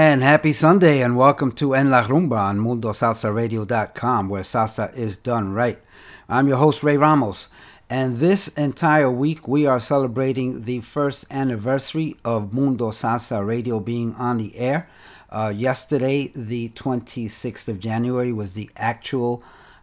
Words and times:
And 0.00 0.22
happy 0.22 0.52
Sunday, 0.52 1.02
and 1.02 1.16
welcome 1.16 1.50
to 1.54 1.74
En 1.74 1.90
La 1.90 2.04
Rumba 2.04 2.38
on 2.38 2.60
MundoSalsaRadio.com, 2.60 4.28
where 4.28 4.44
salsa 4.44 4.96
is 4.96 5.16
done 5.16 5.52
right. 5.52 5.80
I'm 6.28 6.46
your 6.46 6.58
host, 6.58 6.84
Ray 6.84 6.96
Ramos, 6.96 7.48
and 7.90 8.18
this 8.18 8.46
entire 8.46 9.10
week 9.10 9.48
we 9.48 9.66
are 9.66 9.80
celebrating 9.80 10.62
the 10.62 10.82
first 10.82 11.26
anniversary 11.32 12.14
of 12.24 12.52
Mundo 12.52 12.92
Salsa 12.92 13.44
Radio 13.44 13.80
being 13.80 14.14
on 14.14 14.38
the 14.38 14.56
air. 14.56 14.88
Uh, 15.30 15.52
yesterday, 15.52 16.30
the 16.32 16.68
26th 16.68 17.66
of 17.66 17.80
January, 17.80 18.32
was 18.32 18.54
the 18.54 18.70
actual 18.76 19.42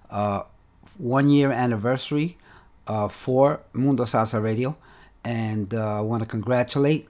uh, 0.09 0.43
one 0.97 1.29
year 1.29 1.51
anniversary 1.51 2.37
uh, 2.87 3.09
for 3.09 3.63
Mundo 3.73 4.05
Salsa 4.05 4.41
Radio, 4.41 4.77
and 5.25 5.73
uh, 5.73 5.97
I 5.97 5.99
want 5.99 6.23
to 6.23 6.25
congratulate 6.25 7.09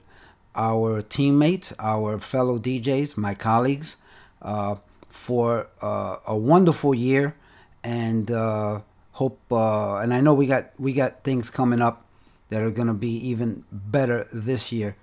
our 0.56 1.02
teammates, 1.02 1.72
our 1.78 2.18
fellow 2.18 2.58
DJs, 2.58 3.16
my 3.16 3.34
colleagues, 3.34 3.96
uh, 4.42 4.76
for 5.08 5.68
uh, 5.82 6.16
a 6.26 6.36
wonderful 6.36 6.94
year, 6.94 7.36
and 7.84 8.30
uh, 8.30 8.80
hope. 9.12 9.40
Uh, 9.50 9.96
and 9.96 10.12
I 10.12 10.20
know 10.20 10.34
we 10.34 10.46
got 10.46 10.70
we 10.78 10.92
got 10.92 11.22
things 11.24 11.50
coming 11.50 11.80
up 11.82 12.06
that 12.48 12.62
are 12.62 12.70
going 12.70 12.88
to 12.88 12.94
be 12.94 13.10
even 13.28 13.64
better 13.70 14.24
this 14.32 14.72
year 14.72 14.96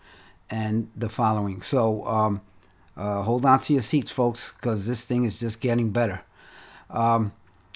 and 0.50 0.90
the 0.96 1.09
following. 1.09 1.62
So 1.62 2.06
um, 2.08 2.42
uh, 2.96 3.22
hold 3.22 3.46
on 3.46 3.59
to 3.59 3.74
your 3.74 3.81
seats, 3.81 4.12
folks, 4.12 4.54
because 4.54 4.88
this 4.88 5.06
thing 5.06 5.26
is 5.26 5.40
just 5.40 5.62
getting 5.62 5.92
better. 5.92 6.24
Um, 6.90 7.34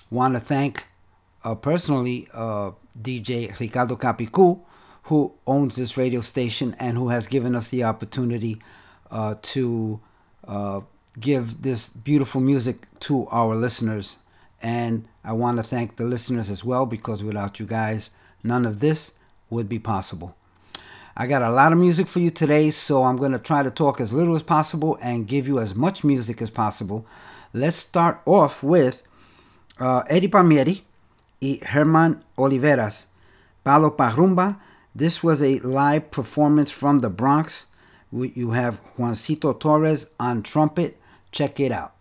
Want 0.09 0.35
to 0.35 0.39
thank 0.39 0.87
uh, 1.43 1.55
personally 1.55 2.29
DJ 2.33 3.59
Ricardo 3.59 3.97
Capicu, 3.97 4.61
who 5.07 5.33
owns 5.45 5.77
this 5.77 5.95
radio 5.95 6.19
station 6.19 6.75
and 6.79 6.97
who 6.97 7.09
has 7.09 7.27
given 7.27 7.55
us 7.55 7.69
the 7.69 7.81
opportunity 7.83 8.61
uh, 9.09 9.35
to 9.41 10.01
uh, 10.45 10.81
give 11.17 11.61
this 11.61 11.87
beautiful 11.87 12.41
music 12.41 12.87
to 12.99 13.25
our 13.27 13.55
listeners. 13.55 14.17
And 14.61 15.07
I 15.23 15.31
want 15.31 15.57
to 15.57 15.63
thank 15.63 15.95
the 15.95 16.03
listeners 16.03 16.49
as 16.49 16.65
well 16.65 16.85
because 16.85 17.23
without 17.23 17.57
you 17.57 17.65
guys, 17.65 18.11
none 18.43 18.65
of 18.65 18.81
this 18.81 19.13
would 19.49 19.69
be 19.69 19.79
possible. 19.79 20.35
I 21.15 21.25
got 21.25 21.41
a 21.41 21.51
lot 21.51 21.71
of 21.71 21.79
music 21.79 22.09
for 22.09 22.19
you 22.19 22.29
today, 22.29 22.69
so 22.69 23.03
I'm 23.03 23.15
going 23.15 23.31
to 23.31 23.39
try 23.39 23.63
to 23.63 23.71
talk 23.71 24.01
as 24.01 24.11
little 24.11 24.35
as 24.35 24.43
possible 24.43 24.97
and 25.01 25.25
give 25.25 25.47
you 25.47 25.57
as 25.59 25.73
much 25.73 26.03
music 26.03 26.41
as 26.41 26.49
possible. 26.49 27.05
Let's 27.53 27.77
start 27.77 28.21
off 28.25 28.61
with 28.61 29.03
uh, 29.79 30.03
Eddie 30.09 30.27
Palmieri 30.27 30.83
y 31.41 31.59
Herman 31.63 32.25
Oliveras. 32.37 33.05
Palo 33.63 33.91
Pa' 33.91 34.11
Rumba. 34.11 34.57
This 34.97 35.21
was 35.21 35.43
a 35.43 35.59
live 35.59 36.09
performance 36.09 36.71
from 36.71 37.01
the 37.01 37.09
Bronx. 37.11 37.67
You 38.11 38.51
have 38.53 38.81
Juancito 38.97 39.53
Torres 39.53 40.07
on 40.19 40.41
trumpet. 40.41 40.99
Check 41.31 41.59
it 41.59 41.71
out. 41.71 41.93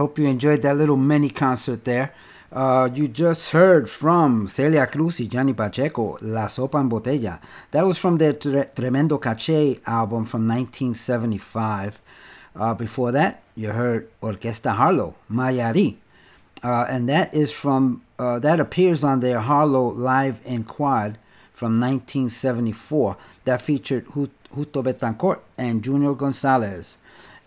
Hope 0.00 0.18
you 0.18 0.28
enjoyed 0.28 0.62
that 0.62 0.78
little 0.78 0.96
mini 0.96 1.28
concert 1.28 1.84
there. 1.84 2.14
Uh, 2.50 2.88
you 2.94 3.06
just 3.06 3.50
heard 3.50 3.90
from 3.90 4.48
Celia 4.48 4.86
Cruz 4.86 5.20
y 5.20 5.26
Johnny 5.26 5.52
Pacheco, 5.52 6.16
La 6.22 6.46
Sopa 6.46 6.80
en 6.80 6.88
Botella. 6.88 7.38
That 7.70 7.84
was 7.84 7.98
from 7.98 8.16
their 8.16 8.32
Tre- 8.32 8.70
Tremendo 8.74 9.18
Caché 9.18 9.78
album 9.86 10.24
from 10.24 10.48
1975. 10.48 12.00
Uh, 12.56 12.72
before 12.72 13.12
that, 13.12 13.42
you 13.54 13.68
heard 13.68 14.08
Orquesta 14.22 14.74
Harlow, 14.74 15.16
Mayari. 15.30 15.96
Uh, 16.64 16.86
and 16.88 17.06
that 17.10 17.34
is 17.34 17.52
from, 17.52 18.00
uh, 18.18 18.38
that 18.38 18.58
appears 18.58 19.04
on 19.04 19.20
their 19.20 19.40
Harlow 19.40 19.90
Live 19.90 20.40
in 20.46 20.64
Quad 20.64 21.18
from 21.52 21.78
1974 21.78 23.18
that 23.44 23.60
featured 23.60 24.06
Justo 24.06 24.82
Betancourt 24.82 25.40
and 25.58 25.84
Junior 25.84 26.14
Gonzalez. 26.14 26.96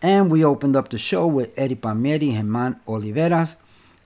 And 0.04 0.30
we 0.30 0.44
opened 0.44 0.76
up 0.76 0.90
the 0.90 0.98
show 0.98 1.26
with 1.26 1.58
Eddie 1.58 1.76
Palmieri, 1.76 2.34
Germán 2.34 2.78
Oliveras, 2.86 3.56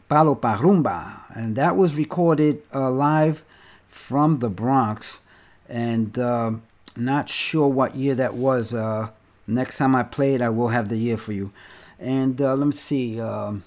Palo 0.08 0.36
Pa' 0.36 0.58
Rumba, 0.58 1.24
and 1.36 1.56
that 1.56 1.76
was 1.76 1.96
recorded 1.96 2.62
uh, 2.72 2.92
live 2.92 3.44
from 3.88 4.38
the 4.38 4.48
Bronx. 4.48 5.22
And 5.68 6.16
uh, 6.20 6.52
not 6.96 7.30
sure 7.30 7.68
what 7.68 7.96
year 7.96 8.14
that 8.14 8.36
was. 8.36 8.76
Uh, 8.76 9.10
next 9.48 9.80
time 9.80 9.96
I 9.96 10.04
play 10.04 10.36
it, 10.36 10.42
I 10.42 10.50
will 10.50 10.68
have 10.68 10.90
the 10.90 10.98
year 10.98 11.18
for 11.18 11.34
you. 11.34 11.52
And 12.00 12.40
uh, 12.40 12.54
let 12.56 12.68
me 12.68 12.74
see. 12.74 13.20
Um, 13.20 13.64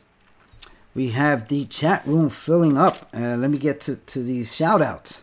we 0.95 1.09
have 1.09 1.49
the 1.49 1.65
chat 1.65 2.07
room 2.07 2.31
filling 2.31 2.79
up. 2.79 3.09
Let 3.13 3.51
me 3.51 3.59
get 3.59 3.81
to, 3.83 3.97
to 3.97 4.23
these 4.23 4.55
shout 4.55 4.81
outs. 4.81 5.23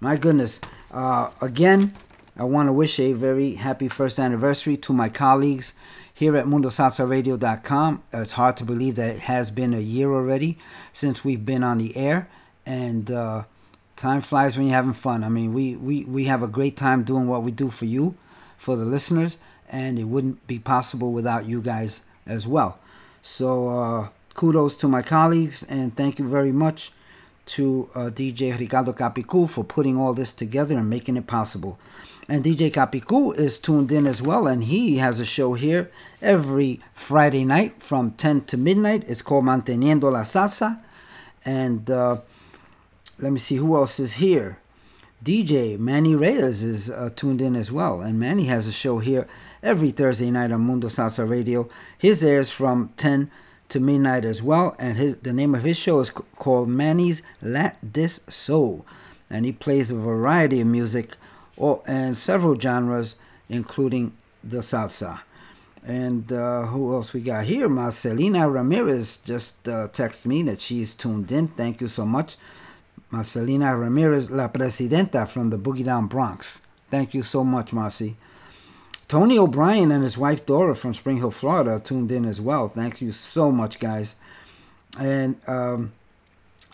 My 0.00 0.16
goodness. 0.16 0.60
Uh, 0.90 1.30
again, 1.40 1.94
I 2.36 2.42
want 2.42 2.68
to 2.68 2.72
wish 2.72 2.98
a 2.98 3.12
very 3.12 3.54
happy 3.54 3.88
first 3.88 4.18
anniversary 4.18 4.76
to 4.78 4.92
my 4.92 5.08
colleagues 5.08 5.72
here 6.14 6.36
at 6.36 6.46
MundoSalsaRadio.com. 6.46 8.02
It's 8.12 8.32
hard 8.32 8.56
to 8.58 8.64
believe 8.64 8.94
that 8.94 9.16
it 9.16 9.20
has 9.22 9.50
been 9.50 9.74
a 9.74 9.80
year 9.80 10.12
already 10.12 10.56
since 10.92 11.24
we've 11.24 11.44
been 11.44 11.64
on 11.64 11.78
the 11.78 11.96
air, 11.96 12.28
and 12.64 13.10
uh, 13.10 13.44
time 13.96 14.20
flies 14.20 14.56
when 14.56 14.68
you're 14.68 14.76
having 14.76 14.92
fun. 14.94 15.24
I 15.24 15.28
mean, 15.28 15.52
we, 15.52 15.76
we, 15.76 16.04
we 16.04 16.24
have 16.26 16.42
a 16.42 16.48
great 16.48 16.76
time 16.76 17.02
doing 17.02 17.26
what 17.26 17.42
we 17.42 17.50
do 17.50 17.68
for 17.68 17.84
you, 17.84 18.16
for 18.56 18.76
the 18.76 18.84
listeners, 18.84 19.38
and 19.68 19.98
it 19.98 20.04
wouldn't 20.04 20.46
be 20.46 20.58
possible 20.58 21.12
without 21.12 21.46
you 21.46 21.60
guys 21.60 22.02
as 22.26 22.46
well. 22.46 22.78
So, 23.20 23.68
uh, 23.68 24.08
kudos 24.34 24.76
to 24.76 24.88
my 24.88 25.02
colleagues, 25.02 25.64
and 25.64 25.96
thank 25.96 26.20
you 26.20 26.28
very 26.28 26.52
much 26.52 26.92
to 27.46 27.90
uh, 27.94 28.10
DJ 28.10 28.58
Ricardo 28.58 28.92
Capicu 28.92 29.48
for 29.48 29.64
putting 29.64 29.98
all 29.98 30.14
this 30.14 30.32
together 30.32 30.78
and 30.78 30.88
making 30.88 31.16
it 31.16 31.26
possible. 31.26 31.78
And 32.26 32.42
DJ 32.42 32.72
Capicu 32.72 33.36
is 33.36 33.58
tuned 33.58 33.92
in 33.92 34.06
as 34.06 34.22
well, 34.22 34.46
and 34.46 34.64
he 34.64 34.96
has 34.96 35.20
a 35.20 35.26
show 35.26 35.52
here 35.54 35.90
every 36.22 36.80
Friday 36.94 37.44
night 37.44 37.82
from 37.82 38.12
10 38.12 38.42
to 38.46 38.56
midnight. 38.56 39.04
It's 39.06 39.20
called 39.20 39.44
Manteniendo 39.44 40.10
la 40.10 40.22
Salsa. 40.22 40.80
And 41.44 41.90
uh, 41.90 42.20
let 43.18 43.30
me 43.30 43.38
see 43.38 43.56
who 43.56 43.76
else 43.76 44.00
is 44.00 44.14
here. 44.14 44.58
DJ 45.22 45.78
Manny 45.78 46.14
Reyes 46.14 46.62
is 46.62 46.90
uh, 46.90 47.10
tuned 47.14 47.42
in 47.42 47.56
as 47.56 47.70
well, 47.70 48.00
and 48.00 48.18
Manny 48.18 48.44
has 48.46 48.66
a 48.66 48.72
show 48.72 48.98
here 48.98 49.26
every 49.62 49.90
Thursday 49.90 50.30
night 50.30 50.52
on 50.52 50.62
Mundo 50.62 50.88
Salsa 50.88 51.28
Radio. 51.28 51.68
His 51.96 52.24
airs 52.24 52.50
from 52.50 52.90
10 52.96 53.30
to 53.70 53.80
midnight 53.80 54.24
as 54.24 54.42
well, 54.42 54.76
and 54.78 54.98
his 54.98 55.18
the 55.18 55.32
name 55.32 55.54
of 55.54 55.62
his 55.62 55.78
show 55.78 56.00
is 56.00 56.10
called 56.10 56.68
Manny's 56.68 57.22
Lat 57.40 57.92
Dis 57.92 58.20
Soul, 58.28 58.84
and 59.30 59.46
he 59.46 59.52
plays 59.52 59.90
a 59.90 59.96
variety 59.96 60.60
of 60.60 60.66
music 60.66 61.16
or, 61.56 61.82
and 61.86 62.16
several 62.16 62.58
genres, 62.58 63.16
including 63.48 64.12
the 64.42 64.58
salsa. 64.58 65.20
And 65.86 66.32
uh, 66.32 66.66
who 66.66 66.94
else 66.94 67.12
we 67.12 67.20
got 67.20 67.44
here? 67.44 67.68
Marcelina 67.68 68.48
Ramirez 68.50 69.18
just 69.18 69.68
uh, 69.68 69.88
texted 69.88 70.26
me 70.26 70.42
that 70.44 70.60
she's 70.60 70.94
tuned 70.94 71.30
in. 71.30 71.48
Thank 71.48 71.80
you 71.80 71.88
so 71.88 72.06
much. 72.06 72.36
Marcelina 73.10 73.76
Ramirez, 73.78 74.30
La 74.30 74.48
Presidenta 74.48 75.26
from 75.28 75.50
the 75.50 75.58
Boogie 75.58 75.84
Down 75.84 76.06
Bronx. 76.06 76.62
Thank 76.90 77.14
you 77.14 77.22
so 77.22 77.44
much, 77.44 77.72
Marcy. 77.72 78.16
Tony 79.08 79.38
O'Brien 79.38 79.92
and 79.92 80.02
his 80.02 80.16
wife 80.16 80.46
Dora 80.46 80.74
from 80.74 80.94
Spring 80.94 81.18
Hill, 81.18 81.30
Florida, 81.30 81.78
tuned 81.78 82.10
in 82.10 82.24
as 82.24 82.40
well. 82.40 82.68
Thank 82.68 83.02
you 83.02 83.12
so 83.12 83.52
much, 83.52 83.78
guys. 83.78 84.16
And 84.98 85.36
um, 85.46 85.92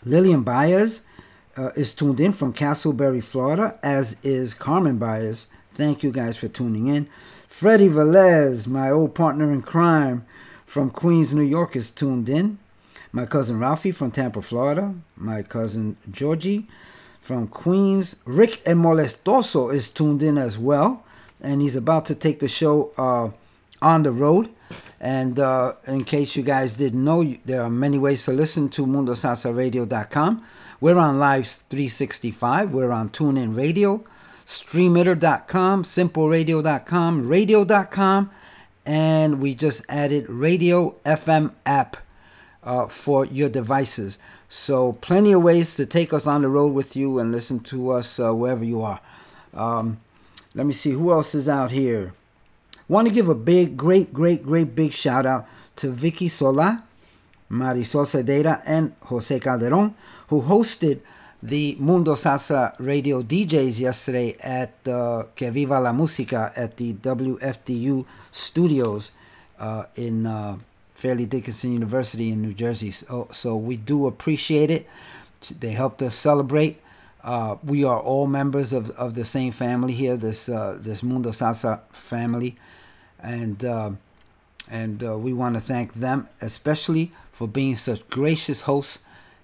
Lillian 0.05 0.43
Baez 0.43 1.01
uh, 1.57 1.69
is 1.75 1.93
tuned 1.93 2.19
in 2.19 2.33
from 2.33 2.53
Casselberry, 2.53 3.23
Florida, 3.23 3.79
as 3.83 4.17
is 4.23 4.53
Carmen 4.53 4.97
Baez. 4.97 5.47
Thank 5.73 6.03
you 6.03 6.11
guys 6.11 6.37
for 6.37 6.47
tuning 6.47 6.87
in. 6.87 7.07
Freddie 7.47 7.89
Velez, 7.89 8.67
my 8.67 8.89
old 8.89 9.15
partner 9.15 9.51
in 9.51 9.61
crime 9.61 10.25
from 10.65 10.89
Queens, 10.89 11.33
New 11.33 11.41
York, 11.41 11.75
is 11.75 11.91
tuned 11.91 12.29
in. 12.29 12.57
My 13.11 13.25
cousin 13.25 13.59
Ralphie 13.59 13.91
from 13.91 14.11
Tampa, 14.11 14.41
Florida. 14.41 14.95
My 15.17 15.41
cousin 15.41 15.97
Georgie 16.09 16.67
from 17.21 17.47
Queens. 17.47 18.15
Rick 18.25 18.63
Molestoso 18.65 19.73
is 19.73 19.89
tuned 19.89 20.23
in 20.23 20.37
as 20.37 20.57
well. 20.57 21.03
And 21.41 21.61
he's 21.61 21.75
about 21.75 22.05
to 22.05 22.15
take 22.15 22.39
the 22.39 22.47
show 22.47 22.91
uh, 22.97 23.29
on 23.81 24.03
the 24.03 24.11
road. 24.11 24.49
And 24.99 25.39
uh, 25.39 25.73
in 25.87 26.05
case 26.05 26.35
you 26.35 26.43
guys 26.43 26.75
didn't 26.75 27.03
know, 27.03 27.23
there 27.45 27.63
are 27.63 27.69
many 27.69 27.97
ways 27.97 28.23
to 28.25 28.31
listen 28.31 28.69
to 28.69 28.85
MundoSalsaRadio.com. 28.85 30.45
We're 30.81 30.97
on 30.97 31.19
Live 31.19 31.45
365. 31.45 32.71
We're 32.71 32.91
on 32.91 33.11
TuneIn 33.11 33.55
Radio, 33.55 34.03
StreamItter.com, 34.47 35.83
SimpleRadio.com, 35.83 37.27
Radio.com, 37.27 38.31
and 38.83 39.39
we 39.39 39.53
just 39.53 39.83
added 39.87 40.27
Radio 40.27 40.95
FM 41.05 41.51
app 41.67 41.97
uh, 42.63 42.87
for 42.87 43.27
your 43.27 43.47
devices. 43.47 44.17
So 44.49 44.93
plenty 44.93 45.33
of 45.33 45.43
ways 45.43 45.75
to 45.75 45.85
take 45.85 46.13
us 46.13 46.25
on 46.25 46.41
the 46.41 46.47
road 46.47 46.73
with 46.73 46.95
you 46.95 47.19
and 47.19 47.31
listen 47.31 47.59
to 47.59 47.91
us 47.91 48.19
uh, 48.19 48.33
wherever 48.33 48.65
you 48.65 48.81
are. 48.81 48.99
Um, 49.53 49.99
let 50.55 50.65
me 50.65 50.73
see 50.73 50.93
who 50.93 51.11
else 51.11 51.35
is 51.35 51.47
out 51.47 51.69
here. 51.69 52.15
Want 52.87 53.07
to 53.07 53.13
give 53.13 53.29
a 53.29 53.35
big, 53.35 53.77
great, 53.77 54.11
great, 54.11 54.41
great 54.41 54.73
big 54.73 54.93
shout 54.93 55.27
out 55.27 55.47
to 55.75 55.91
Vicky 55.91 56.27
Sola, 56.27 56.83
Marisol 57.51 58.07
Cedera, 58.07 58.63
and 58.65 58.95
Jose 59.03 59.39
Calderon 59.39 59.93
who 60.31 60.41
hosted 60.41 61.01
the 61.43 61.75
Mundo 61.77 62.13
Salsa 62.15 62.73
radio 62.79 63.21
DJs 63.21 63.81
yesterday 63.81 64.37
at 64.39 64.71
uh, 64.87 65.23
Que 65.35 65.51
Viva 65.51 65.77
la 65.77 65.91
Música 65.91 66.53
at 66.55 66.77
the 66.77 66.93
WFDU 66.93 68.05
studios 68.31 69.11
uh, 69.59 69.83
in 69.95 70.25
uh, 70.25 70.57
Fairleigh 70.95 71.25
Dickinson 71.25 71.73
University 71.73 72.29
in 72.31 72.41
New 72.41 72.53
Jersey. 72.53 72.91
So, 72.91 73.27
so 73.33 73.57
we 73.57 73.75
do 73.75 74.07
appreciate 74.07 74.71
it. 74.71 74.87
They 75.59 75.71
helped 75.71 76.01
us 76.01 76.15
celebrate. 76.15 76.79
Uh, 77.21 77.57
we 77.65 77.83
are 77.83 77.99
all 77.99 78.25
members 78.25 78.71
of, 78.71 78.89
of 78.91 79.15
the 79.15 79.25
same 79.25 79.51
family 79.51 79.93
here, 79.93 80.15
this 80.15 80.47
uh, 80.47 80.77
this 80.79 81.03
Mundo 81.03 81.31
Salsa 81.31 81.81
family, 81.91 82.55
and 83.19 83.65
uh, 83.65 83.91
and 84.69 85.01
we 85.21 85.33
want 85.33 85.55
to 85.55 85.59
thank 85.59 85.95
them 85.95 86.29
especially 86.39 87.11
for 87.33 87.49
being 87.49 87.75
such 87.75 88.07
gracious 88.07 88.61
hosts 88.61 88.99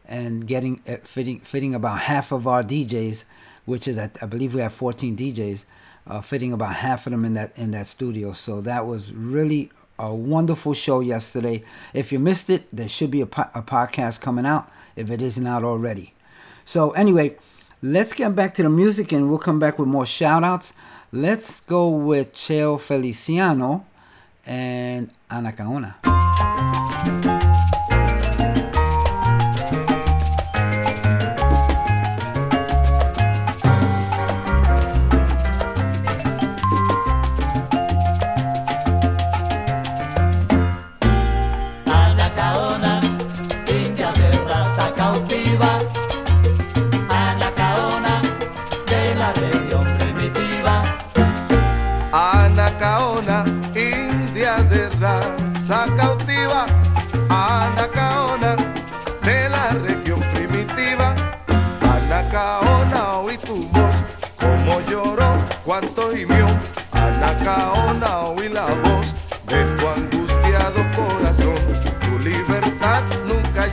and 0.07 0.47
getting 0.47 0.81
uh, 0.87 0.97
fitting 1.03 1.39
fitting 1.41 1.75
about 1.75 1.99
half 1.99 2.31
of 2.31 2.47
our 2.47 2.63
DJs, 2.63 3.25
which 3.65 3.87
is 3.87 3.97
I, 3.97 4.09
I 4.21 4.25
believe 4.25 4.53
we 4.55 4.61
have 4.61 4.73
14 4.73 5.15
DJs, 5.15 5.65
uh, 6.07 6.21
fitting 6.21 6.53
about 6.53 6.75
half 6.75 7.05
of 7.07 7.11
them 7.11 7.25
in 7.25 7.33
that 7.35 7.57
in 7.57 7.71
that 7.71 7.87
studio. 7.87 8.33
So 8.33 8.61
that 8.61 8.85
was 8.85 9.11
really 9.13 9.71
a 9.99 10.13
wonderful 10.13 10.73
show 10.73 10.99
yesterday. 10.99 11.63
If 11.93 12.11
you 12.11 12.19
missed 12.19 12.49
it, 12.49 12.67
there 12.71 12.89
should 12.89 13.11
be 13.11 13.21
a, 13.21 13.25
po- 13.25 13.49
a 13.53 13.61
podcast 13.61 14.21
coming 14.21 14.45
out 14.45 14.71
if 14.95 15.09
it 15.09 15.21
isn't 15.21 15.47
out 15.47 15.63
already. 15.63 16.13
So 16.65 16.91
anyway, 16.91 17.37
let's 17.81 18.13
get 18.13 18.35
back 18.35 18.53
to 18.55 18.63
the 18.63 18.69
music 18.69 19.11
and 19.11 19.29
we'll 19.29 19.39
come 19.39 19.59
back 19.59 19.79
with 19.79 19.87
more 19.87 20.05
shout 20.05 20.43
outs. 20.43 20.73
Let's 21.11 21.61
go 21.61 21.89
with 21.89 22.33
Cheo 22.33 22.79
Feliciano 22.79 23.85
and 24.45 25.09
Anacaona. 25.31 25.95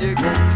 Llegó. 0.04 0.53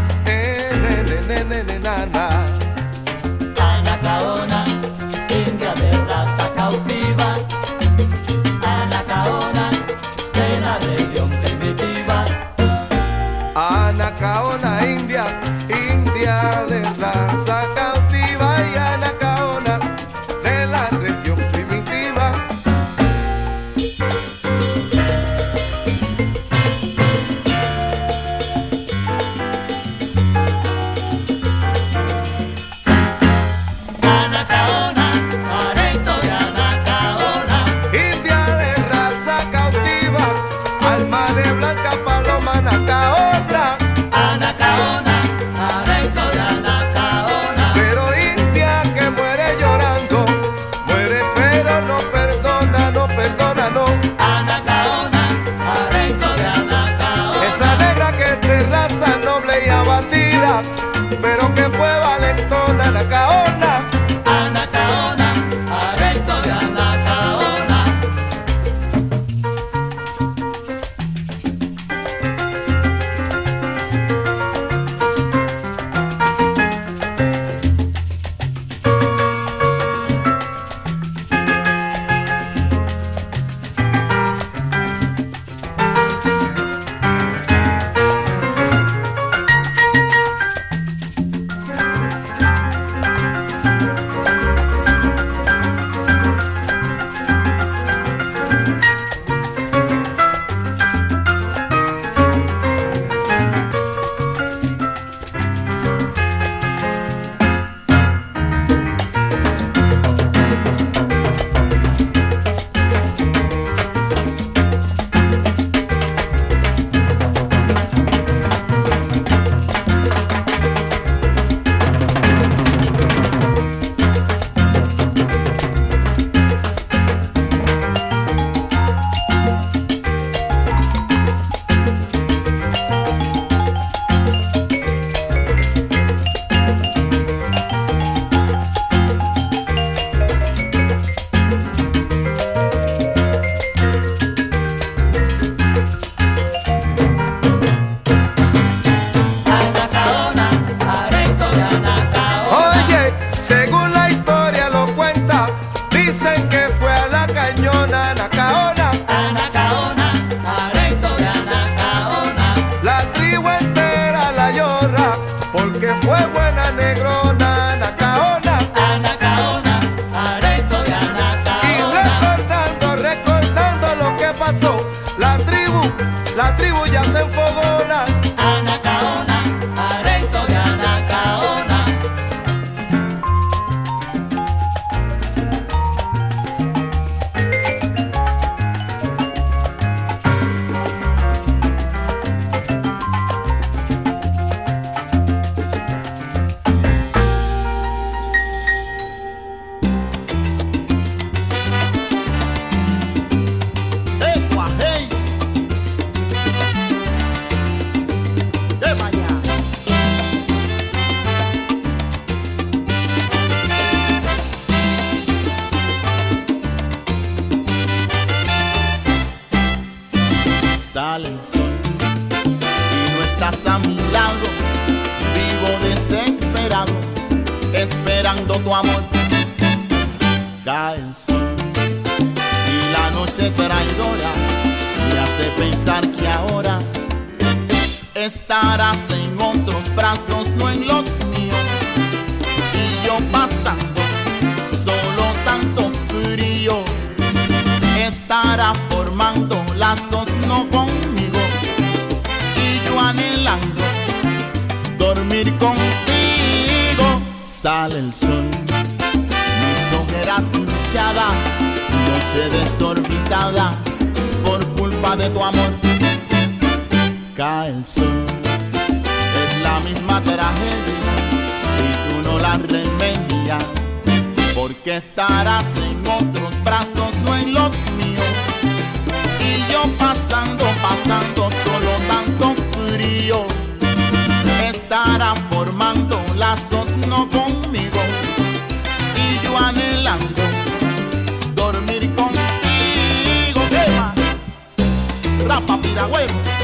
Rapa 295.99 296.58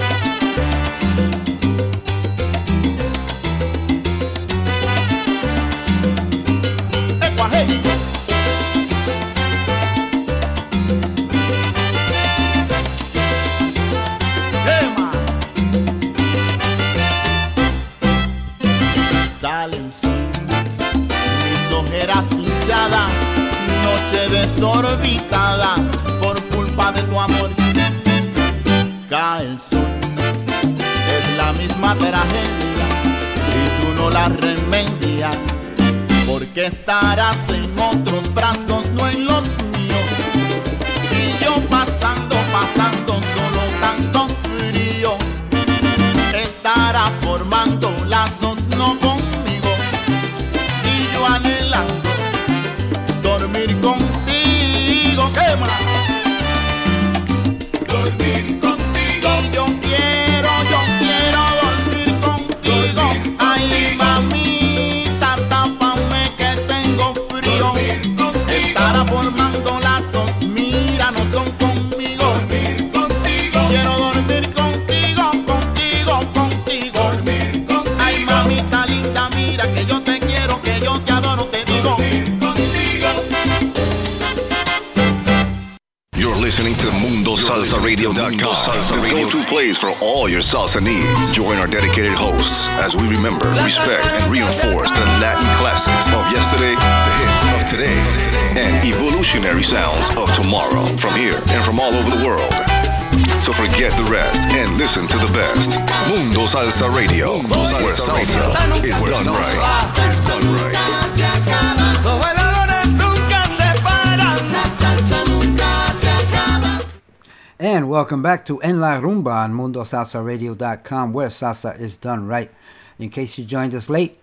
welcome 118.05 118.21
back 118.21 118.45
to 118.45 118.61
En 118.61 118.79
La 118.79 119.01
Rumba 119.01 119.45
on 119.45 119.51
MundoSalsaRadio.com, 119.51 121.11
where 121.11 121.29
salsa 121.29 121.79
is 121.79 121.95
done 121.95 122.27
right. 122.27 122.51
In 122.99 123.09
case 123.09 123.39
you 123.39 123.45
joined 123.45 123.73
us 123.73 123.89
late, 123.89 124.19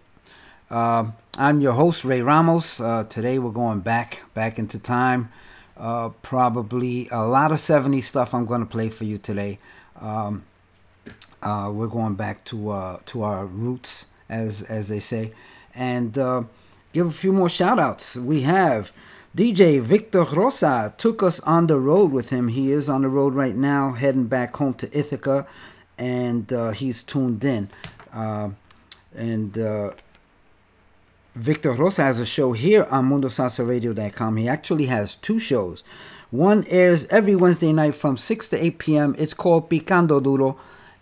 uh, 0.71 1.07
I'm 1.37 1.61
your 1.61 1.73
host 1.73 2.05
Ray 2.05 2.23
Ramos. 2.23 2.79
Uh, 2.79 3.03
today 3.03 3.41
we're 3.41 3.51
going 3.51 3.81
back, 3.81 4.21
back 4.35 4.57
into 4.57 4.79
time. 4.79 5.33
Uh, 5.77 6.11
probably 6.23 7.09
a 7.11 7.27
lot 7.27 7.51
of 7.51 7.59
70s 7.59 8.05
stuff 8.05 8.35
I'm 8.35 8.47
going 8.47 8.61
to 8.61 8.67
play 8.67 8.89
for 8.89 9.03
you 9.03 9.19
today. 9.19 9.59
Um, 10.01 10.45
uh, 11.43 11.69
we're 11.75 11.89
going 11.89 12.15
back 12.15 12.45
to 12.45 12.71
uh, 12.71 13.01
to 13.07 13.23
our 13.23 13.47
roots, 13.47 14.07
as 14.29 14.63
as 14.63 14.91
they 14.91 15.01
say, 15.01 15.33
and 15.75 16.17
uh, 16.17 16.45
give 16.93 17.09
a 17.09 17.11
few 17.11 17.33
more 17.33 17.49
shout 17.49 17.81
outs. 17.81 18.15
We 18.15 18.43
have 18.43 18.93
DJ 19.35 19.81
Victor 19.81 20.25
Rosa 20.25 20.93
took 20.99 21.23
us 21.23 21.41
on 21.41 21.67
the 21.67 21.79
road 21.79 22.13
with 22.13 22.29
him. 22.29 22.49
He 22.49 22.71
is 22.71 22.91
on 22.91 23.01
the 23.01 23.09
road 23.09 23.33
right 23.33 23.57
now, 23.57 23.93
heading 23.93 24.27
back 24.27 24.55
home 24.57 24.75
to 24.75 24.99
Ithaca, 24.99 25.47
and 25.97 26.53
uh, 26.53 26.73
he's 26.73 27.03
tuned 27.03 27.43
in. 27.43 27.71
Uh, 28.13 28.51
and 29.17 29.57
uh, 29.57 29.93
Victor 31.35 31.73
Rosa 31.73 32.03
has 32.03 32.19
a 32.19 32.27
show 32.27 32.53
here 32.53 32.85
on 32.91 33.09
MundoSalsaRadio.com. 33.09 34.37
He 34.37 34.49
actually 34.49 34.87
has 34.87 35.15
two 35.15 35.39
shows. 35.39 35.83
One 36.31 36.67
airs 36.69 37.07
every 37.07 37.35
Wednesday 37.35 37.73
night 37.73 37.95
from 37.95 38.19
6 38.19 38.49
to 38.51 38.63
8 38.63 38.79
p.m. 38.79 39.15
It's 39.17 39.33
called 39.33 39.71
Picando 39.71 40.23
Duro. 40.23 40.59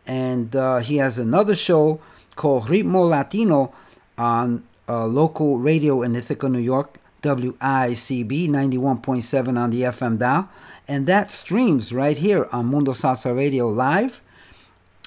And 0.07 0.55
uh, 0.55 0.78
he 0.78 0.99
has 0.99 1.18
another 1.18 1.57
show 1.57 2.01
called 2.37 2.66
Ritmo 2.66 3.09
Latino 3.09 3.72
on 4.16 4.62
uh, 4.89 5.07
local 5.07 5.59
radio 5.59 6.03
in 6.03 6.14
Ithaca, 6.14 6.49
New 6.49 6.61
York, 6.61 6.99
WICB 7.23 8.49
91.7 8.49 9.59
on 9.59 9.71
the 9.71 9.83
FM 9.83 10.18
dial. 10.18 10.49
And 10.89 11.07
that 11.07 11.31
streams 11.31 11.93
right 11.93 12.16
here 12.16 12.49
on 12.53 12.66
Mundo 12.66 12.93
Salsa 12.93 13.35
Radio 13.35 13.68
Live. 13.68 14.21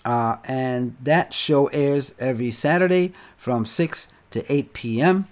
Uh, 0.05 0.37
and 0.45 0.95
that 1.01 1.33
show 1.33 1.67
airs 1.67 2.13
every 2.19 2.51
Saturday 2.51 3.13
from 3.37 3.65
6 3.65 4.09
to 4.31 4.51
8 4.51 4.73
p.m. 4.73 5.27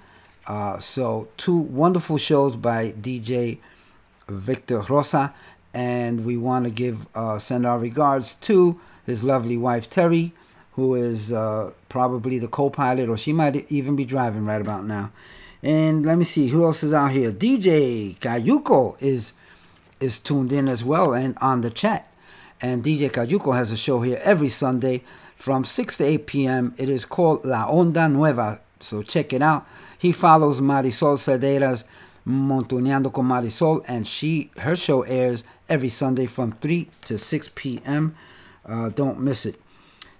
Uh, 0.48 0.80
so, 0.80 1.28
two 1.38 1.56
wonderful 1.56 2.18
shows 2.18 2.56
by 2.56 2.92
DJ 2.94 3.60
Victor 4.28 4.82
Rosa. 4.82 5.34
And 5.74 6.26
we 6.26 6.38
want 6.38 6.66
to 6.66 6.72
give 6.72 7.08
uh, 7.16 7.40
send 7.40 7.66
our 7.66 7.80
regards 7.80 8.34
to 8.36 8.80
his 9.06 9.24
lovely 9.24 9.58
wife 9.58 9.90
Terry, 9.90 10.34
who 10.74 10.96
is 10.96 11.32
uh, 11.32 11.72
probably 11.90 12.40
the 12.40 12.48
co-pilot, 12.48 13.10
or 13.10 13.18
she 13.18 13.32
might 13.34 13.72
even 13.72 13.96
be 13.96 14.06
driving 14.06 14.46
right 14.46 14.62
about 14.62 14.86
now. 14.86 15.12
And 15.64 16.06
let 16.06 16.18
me 16.18 16.24
see 16.24 16.48
who 16.48 16.66
else 16.66 16.84
is 16.84 16.94
out 16.94 17.12
here. 17.12 17.32
DJ 17.32 18.18
Kayuko 18.18 19.02
is 19.02 19.34
is 20.00 20.20
tuned 20.20 20.52
in 20.52 20.68
as 20.68 20.84
well 20.84 21.14
and 21.14 21.38
on 21.40 21.62
the 21.62 21.70
chat. 21.70 22.12
And 22.62 22.84
DJ 22.84 23.12
Kayuko 23.12 23.56
has 23.56 23.72
a 23.72 23.78
show 23.78 24.02
here 24.02 24.20
every 24.24 24.50
Sunday 24.50 25.04
from 25.36 25.64
6 25.64 25.98
to 25.98 26.04
8 26.04 26.28
p.m. 26.28 26.74
It 26.78 26.90
is 26.90 27.06
called 27.06 27.46
La 27.46 27.68
Onda 27.68 28.12
Nueva. 28.12 28.62
So 28.80 29.04
check 29.04 29.34
it 29.34 29.42
out. 29.42 29.68
He 29.98 30.12
follows 30.12 30.60
Marisol 30.60 31.18
Cedera's 31.18 31.86
Montuneando 32.28 33.12
con 33.12 33.26
Marisol, 33.26 33.84
and 33.88 34.08
she 34.08 34.52
her 34.58 34.76
show 34.76 35.02
airs 35.04 35.44
every 35.68 35.90
Sunday 35.90 36.28
from 36.28 36.52
3 36.54 36.88
to 37.06 37.18
6 37.18 37.50
p.m. 37.56 38.16
Uh, 38.66 38.90
don't 38.90 39.20
miss 39.20 39.46
it. 39.46 39.60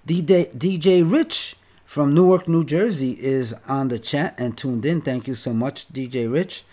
DJ, 0.08 0.52
DJ 0.56 1.10
Rich 1.10 1.56
from 1.92 2.14
Newark, 2.14 2.48
New 2.48 2.64
Jersey 2.64 3.18
is 3.20 3.54
on 3.68 3.90
the 3.90 4.00
chat 4.00 4.34
and 4.38 4.58
tuned 4.58 4.86
in. 4.86 5.02
Thank 5.02 5.28
you 5.28 5.36
so 5.36 5.54
much, 5.54 5.90
DJ 5.90 6.32
Rich. 6.32 6.64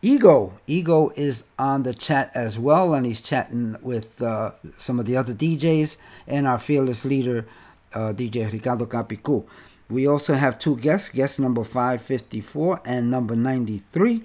Ego, 0.00 0.54
Ego 0.66 1.10
is 1.16 1.44
on 1.58 1.82
the 1.82 1.92
chat 1.92 2.30
as 2.34 2.58
well, 2.58 2.94
and 2.94 3.04
he's 3.04 3.20
chatting 3.20 3.76
with 3.82 4.22
uh, 4.22 4.52
some 4.78 4.98
of 4.98 5.04
the 5.04 5.18
other 5.18 5.34
DJs 5.34 5.98
and 6.26 6.46
our 6.46 6.58
fearless 6.58 7.04
leader, 7.04 7.46
uh, 7.92 8.14
DJ 8.16 8.50
Ricardo 8.50 8.86
Capicu. 8.86 9.44
We 9.90 10.06
also 10.06 10.32
have 10.32 10.58
two 10.58 10.76
guests, 10.76 11.10
guest 11.10 11.38
number 11.38 11.62
554 11.62 12.80
and 12.86 13.10
number 13.10 13.36
93. 13.36 14.22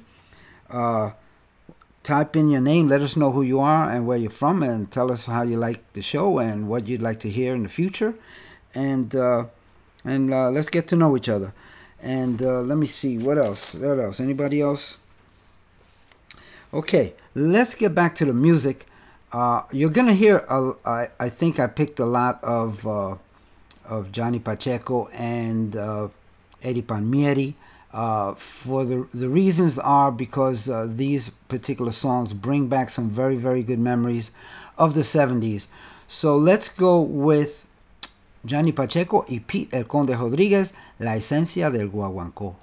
Uh, 0.70 1.12
type 2.02 2.38
in 2.38 2.50
your 2.50 2.62
name, 2.62 2.88
let 2.88 3.02
us 3.02 3.18
know 3.18 3.34
who 3.34 3.42
you 3.42 3.60
are 3.60 3.92
and 3.92 4.08
where 4.08 4.18
you're 4.18 4.30
from, 4.30 4.64
and 4.64 4.90
tell 4.90 5.12
us 5.12 5.26
how 5.26 5.42
you 5.42 5.58
like 5.58 5.92
the 5.92 6.02
show 6.02 6.40
and 6.40 6.70
what 6.70 6.88
you'd 6.88 7.02
like 7.02 7.20
to 7.20 7.30
hear 7.30 7.54
in 7.54 7.64
the 7.64 7.68
future. 7.68 8.16
And 8.74 9.14
uh, 9.14 9.46
and 10.06 10.34
uh, 10.34 10.50
let's 10.50 10.70
get 10.70 10.88
to 10.90 10.96
know 10.96 11.16
each 11.16 11.30
other. 11.30 11.54
And 12.02 12.42
uh, 12.42 12.62
let 12.62 12.78
me 12.78 12.88
see 12.88 13.18
what 13.18 13.38
else. 13.38 13.76
What 13.76 14.00
else? 14.00 14.20
Anybody 14.20 14.62
else? 14.62 14.98
Okay, 16.74 17.14
let's 17.36 17.76
get 17.76 17.94
back 17.94 18.16
to 18.16 18.26
the 18.26 18.34
music. 18.34 18.86
Uh, 19.32 19.64
you're 19.72 19.90
gonna 19.90 20.14
hear. 20.14 20.38
A, 20.50 20.74
I, 20.86 21.10
I 21.20 21.30
think 21.30 21.60
I 21.60 21.68
picked 21.68 22.00
a 22.00 22.06
lot 22.06 22.44
of 22.44 22.88
uh, 22.88 23.16
of 23.86 24.12
Johnny 24.12 24.40
Pacheco 24.40 25.08
and 25.10 25.76
uh, 25.76 26.08
Eddie 26.64 26.82
Palmieri. 26.82 27.56
Uh, 27.92 28.36
for 28.36 28.86
the 28.86 29.08
the 29.14 29.28
reasons 29.28 29.80
are 29.80 30.12
because 30.12 30.70
these 30.96 31.30
particular 31.48 31.92
songs 31.92 32.34
bring 32.34 32.68
back 32.68 32.92
some 32.92 33.10
very 33.10 33.36
very 33.36 33.64
good 33.64 33.80
memories 33.80 34.30
of 34.78 34.94
the 34.94 35.02
70s. 35.02 35.66
So 36.08 36.38
let's 36.38 36.70
go 36.70 37.02
with 37.02 37.66
Johnny 38.48 38.72
Pacheco 38.72 39.26
y 39.28 39.40
Pete 39.42 39.78
El 39.78 39.88
Conde 39.88 40.16
Rodríguez, 40.16 40.74
La 40.98 41.16
Esencia 41.16 41.70
del 41.72 41.90
Guaguancó. 41.90 42.58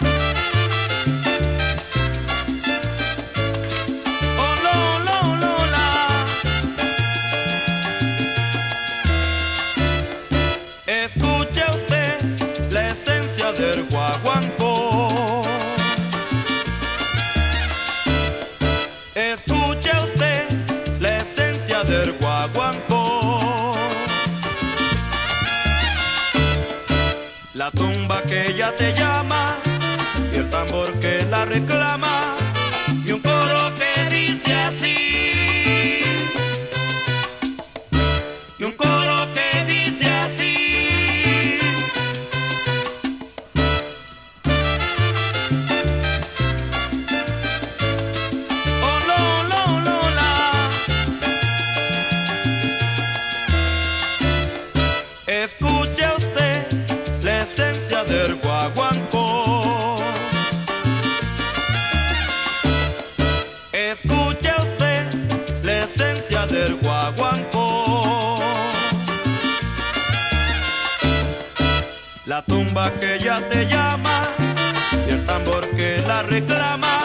rumba 72.77 72.93
que 73.01 73.18
ya 73.18 73.41
te 73.49 73.66
llama 73.66 74.22
y 75.07 75.11
el 75.11 75.24
tambor 75.24 75.66
que 75.70 76.03
la 76.07 76.22
reclama. 76.22 76.96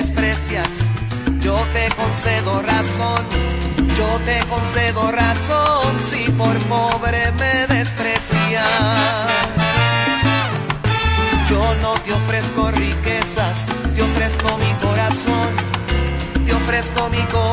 desprecias. 0.00 0.72
Yo 1.40 1.56
te 1.74 1.94
concedo 1.94 2.62
razón, 2.62 3.22
yo 3.98 4.08
te 4.24 4.38
concedo 4.48 5.12
razón 5.12 5.88
si 6.08 6.30
por 6.32 6.56
pobre 6.74 7.30
me 7.32 7.66
desprecias. 7.74 8.66
Yo 11.50 11.62
no 11.82 11.92
te 12.04 12.12
ofrezco 12.12 12.70
riquezas, 12.70 13.66
te 13.94 14.02
ofrezco 14.02 14.48
mi 14.64 14.72
corazón, 14.86 15.48
te 16.46 16.52
ofrezco 16.54 17.10
mi 17.10 17.22
corazón 17.34 17.49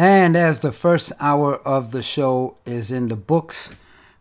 And 0.00 0.36
as 0.36 0.60
the 0.60 0.70
first 0.70 1.10
hour 1.18 1.56
of 1.66 1.90
the 1.90 2.04
show 2.04 2.56
is 2.64 2.92
in 2.92 3.08
the 3.08 3.16
books, 3.16 3.72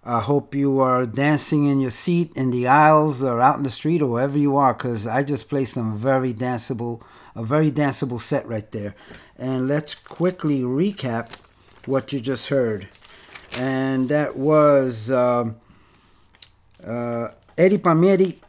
I 0.03 0.21
hope 0.21 0.55
you 0.55 0.80
are 0.80 1.05
dancing 1.05 1.65
in 1.65 1.80
your 1.80 1.91
seat 1.91 2.32
in 2.36 2.49
the 2.49 2.65
aisles 2.65 3.21
or 3.21 3.39
out 3.39 3.57
in 3.57 3.63
the 3.63 3.69
street 3.69 4.01
or 4.01 4.07
wherever 4.07 4.39
you 4.39 4.57
are, 4.57 4.73
because 4.73 5.05
I 5.05 5.21
just 5.21 5.47
played 5.47 5.65
some 5.65 5.95
very 5.95 6.34
danceable, 6.34 7.03
a 7.36 7.43
very 7.43 7.69
danceable 7.69 8.19
set 8.19 8.47
right 8.47 8.71
there. 8.71 8.95
And 9.38 9.67
let's 9.67 9.93
quickly 9.93 10.61
recap 10.61 11.30
what 11.86 12.11
you 12.11 12.21
just 12.21 12.47
heard. 12.47 12.88
And 13.51 14.09
that 14.09 14.36
was 14.36 15.11
um, 15.11 15.57
uh, 16.84 17.28
Eddie 17.55 17.78
Palmieri, 17.78 18.39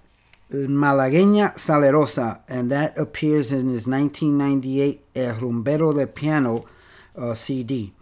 Malagueña 0.50 1.58
Salerosa, 1.58 2.40
and 2.48 2.72
that 2.72 2.96
appears 2.96 3.52
in 3.52 3.68
his 3.68 3.86
1998 3.86 5.04
El 5.14 5.34
Rumbero 5.34 5.92
de 5.92 6.06
Piano 6.06 6.64
uh, 7.18 7.34
CD. 7.34 7.92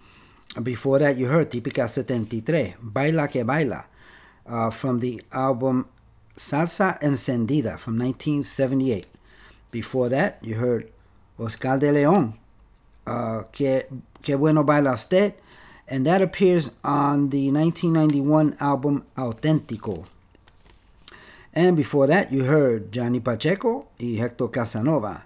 Before 0.63 0.99
that, 0.99 1.17
you 1.17 1.27
heard 1.27 1.51
Típica 1.51 1.89
73, 1.89 2.77
Baila 2.81 3.29
que 3.29 3.45
Baila, 3.45 3.87
uh, 4.47 4.71
from 4.71 5.01
the 5.01 5.23
album 5.33 5.87
Salsa 6.37 7.01
Encendida 7.01 7.79
from 7.79 7.99
1978. 7.99 9.07
Before 9.71 10.09
that, 10.09 10.39
you 10.43 10.55
heard 10.57 10.91
Oscar 11.39 11.79
de 11.79 11.93
Leon, 11.93 12.39
uh, 13.07 13.43
que, 13.53 13.83
que 14.23 14.37
Bueno 14.37 14.63
Baila 14.63 14.93
Usted, 14.93 15.35
and 15.89 16.07
that 16.07 16.23
appears 16.23 16.71
on 16.85 17.31
the 17.31 17.51
1991 17.51 18.57
album 18.61 19.05
Auténtico. 19.17 20.07
And 21.55 21.77
before 21.77 22.07
that, 22.07 22.33
you 22.33 22.45
heard 22.45 22.93
Johnny 22.93 23.21
Pacheco 23.21 23.89
y 23.99 24.17
Hector 24.19 24.49
Casanova, 24.49 25.25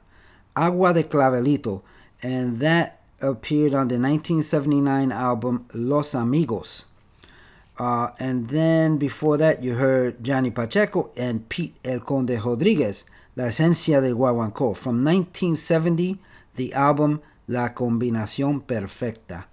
Agua 0.56 0.92
de 0.92 1.04
Clavelito, 1.04 1.82
and 2.22 2.60
that 2.60 2.99
appeared 3.20 3.74
on 3.74 3.88
the 3.88 3.98
1979 3.98 5.12
album 5.12 5.66
Los 5.74 6.14
Amigos. 6.14 6.86
Uh, 7.78 8.10
and 8.18 8.48
then 8.48 8.98
before 8.98 9.36
that, 9.38 9.62
you 9.62 9.74
heard 9.74 10.22
Johnny 10.22 10.50
Pacheco 10.50 11.10
and 11.16 11.48
Pete 11.48 11.76
El 11.84 12.00
Conde 12.00 12.38
Rodriguez, 12.44 13.04
La 13.36 13.44
Esencia 13.44 14.02
del 14.02 14.14
Guaguancó, 14.14 14.76
from 14.76 15.02
1970, 15.02 16.18
the 16.56 16.74
album 16.74 17.22
La 17.48 17.70
Combinación 17.70 18.66
Perfecta. 18.66 19.46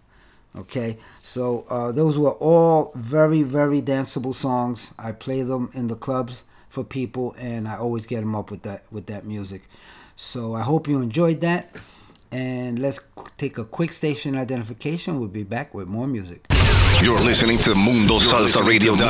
Okay, 0.57 0.97
so 1.21 1.65
uh, 1.69 1.91
those 1.91 2.17
were 2.17 2.31
all 2.31 2.91
very, 2.95 3.43
very 3.43 3.81
danceable 3.81 4.33
songs. 4.33 4.93
I 4.97 5.11
play 5.11 5.43
them 5.43 5.69
in 5.73 5.87
the 5.87 5.95
clubs 5.95 6.43
for 6.67 6.83
people, 6.83 7.35
and 7.37 7.67
I 7.67 7.77
always 7.77 8.05
get 8.05 8.21
them 8.21 8.35
up 8.35 8.49
with 8.49 8.63
that 8.63 8.83
with 8.91 9.05
that 9.05 9.23
music. 9.23 9.63
So 10.15 10.55
I 10.55 10.63
hope 10.63 10.87
you 10.87 10.99
enjoyed 10.99 11.41
that. 11.41 11.75
And 12.31 12.79
let's 12.79 12.99
take 13.37 13.57
a 13.57 13.63
quick 13.63 13.91
station 13.91 14.35
identification. 14.35 15.19
We'll 15.19 15.29
be 15.29 15.43
back 15.43 15.73
with 15.73 15.87
more 15.87 16.07
music. 16.07 16.45
You're 17.01 17.21
listening 17.21 17.59
to 17.59 17.75
Mundo 17.75 18.17
Salsa 18.17 18.65
Radio, 18.67 18.95
the 18.95 19.05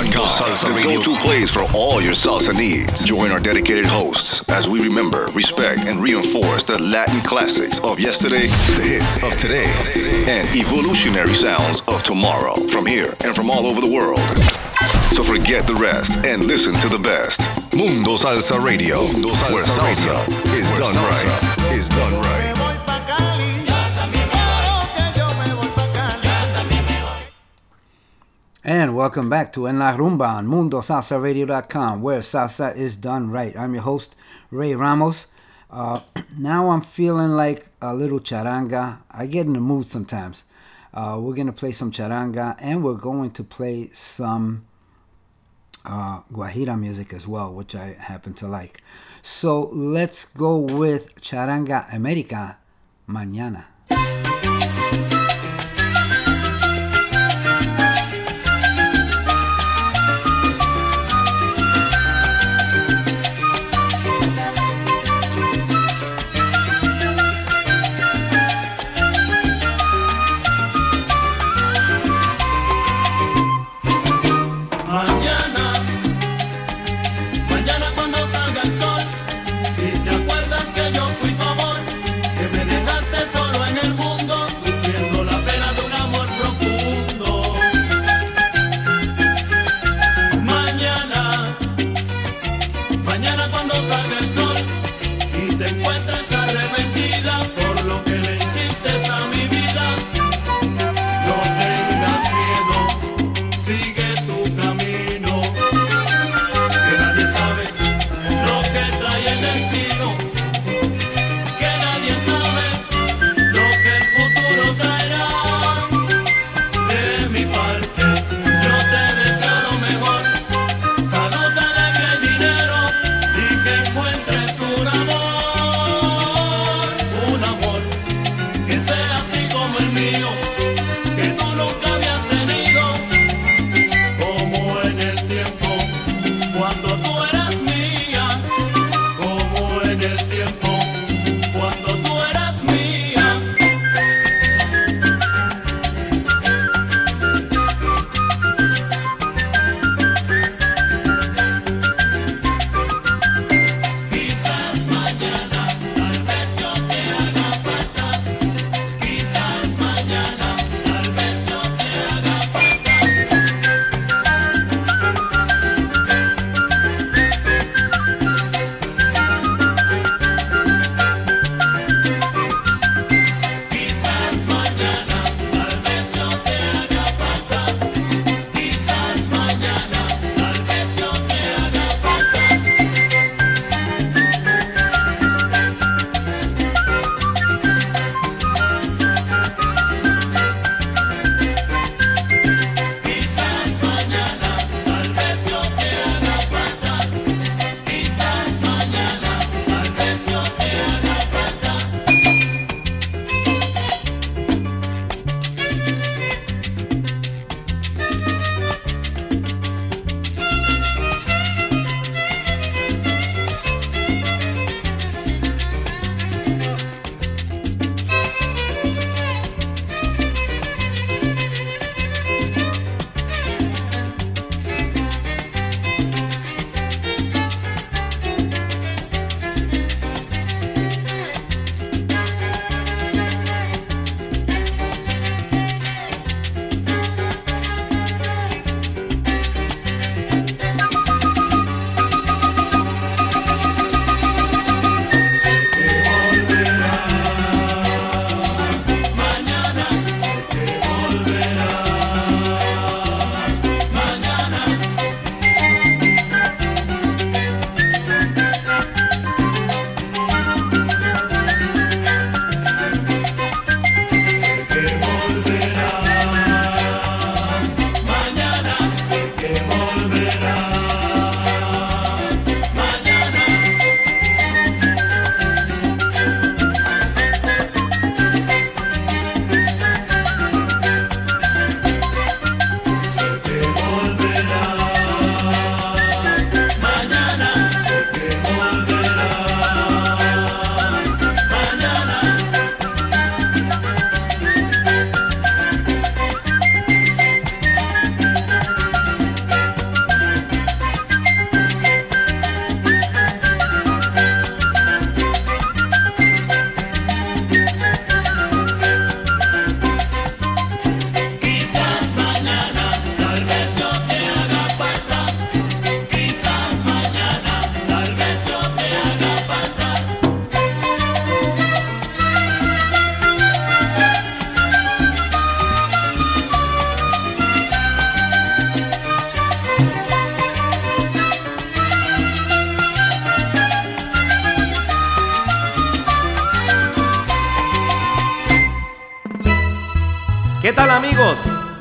go-to 0.84 1.18
place 1.20 1.50
for 1.50 1.64
all 1.74 2.02
your 2.02 2.14
salsa 2.14 2.54
needs. 2.54 3.06
Join 3.06 3.32
our 3.32 3.40
dedicated 3.40 3.86
hosts 3.86 4.48
as 4.50 4.68
we 4.68 4.82
remember, 4.82 5.28
respect, 5.28 5.88
and 5.88 5.98
reinforce 6.00 6.64
the 6.64 6.82
Latin 6.82 7.22
classics 7.22 7.80
of 7.80 7.98
yesterday, 7.98 8.48
the 8.76 8.84
hits 8.84 9.16
of 9.24 9.38
today, 9.40 9.72
and 10.28 10.50
evolutionary 10.56 11.34
sounds 11.34 11.82
of 11.88 12.04
tomorrow 12.04 12.56
from 12.68 12.86
here 12.86 13.16
and 13.22 13.34
from 13.34 13.50
all 13.50 13.66
over 13.66 13.80
the 13.80 13.92
world. 13.92 14.20
So 15.16 15.24
forget 15.24 15.66
the 15.66 15.76
rest 15.76 16.18
and 16.26 16.46
listen 16.46 16.74
to 16.76 16.90
the 16.90 17.00
best. 17.00 17.40
Mundo 17.74 18.18
Salsa 18.18 18.62
Radio, 18.62 19.00
where 19.54 19.64
salsa 19.64 20.28
is 20.54 20.68
done 20.78 20.96
right. 20.96 21.74
Is 21.74 21.88
done 21.88 22.14
right. 22.14 22.18
voy 22.18 22.26
pa' 22.34 22.46
Cali. 22.46 22.57
And 28.70 28.98
welcome 28.98 29.30
back 29.30 29.54
to 29.54 29.66
En 29.66 29.80
La 29.80 29.96
Rumba 29.96 30.28
on 30.28 30.46
MundoSalsaRadio.com, 30.46 32.02
where 32.02 32.20
salsa 32.20 32.76
is 32.76 32.98
done 32.98 33.32
right. 33.32 33.56
I'm 33.56 33.74
your 33.74 33.84
host, 33.84 34.14
Ray 34.52 34.76
Ramos. 34.76 35.28
Uh, 35.72 36.02
now 36.38 36.72
I'm 36.72 36.82
feeling 36.82 37.30
like 37.30 37.68
a 37.82 37.96
little 37.96 38.20
charanga. 38.20 39.04
I 39.10 39.26
get 39.26 39.46
in 39.46 39.54
the 39.54 39.62
mood 39.62 39.88
sometimes. 39.88 40.44
Uh, 40.94 41.18
we're 41.18 41.34
going 41.34 41.48
to 41.48 41.54
play 41.54 41.72
some 41.72 41.94
charanga 41.94 42.58
and 42.60 42.84
we're 42.84 42.96
going 42.96 43.32
to 43.32 43.44
play 43.46 43.90
some 43.94 44.66
uh, 45.86 46.24
Guajira 46.24 46.78
music 46.78 47.14
as 47.14 47.26
well, 47.26 47.54
which 47.54 47.74
I 47.74 47.96
happen 47.98 48.34
to 48.34 48.50
like. 48.50 48.84
So 49.22 49.70
let's 49.72 50.26
go 50.26 50.58
with 50.58 51.16
Charanga 51.22 51.86
America 51.96 52.58
Mañana. 53.08 53.77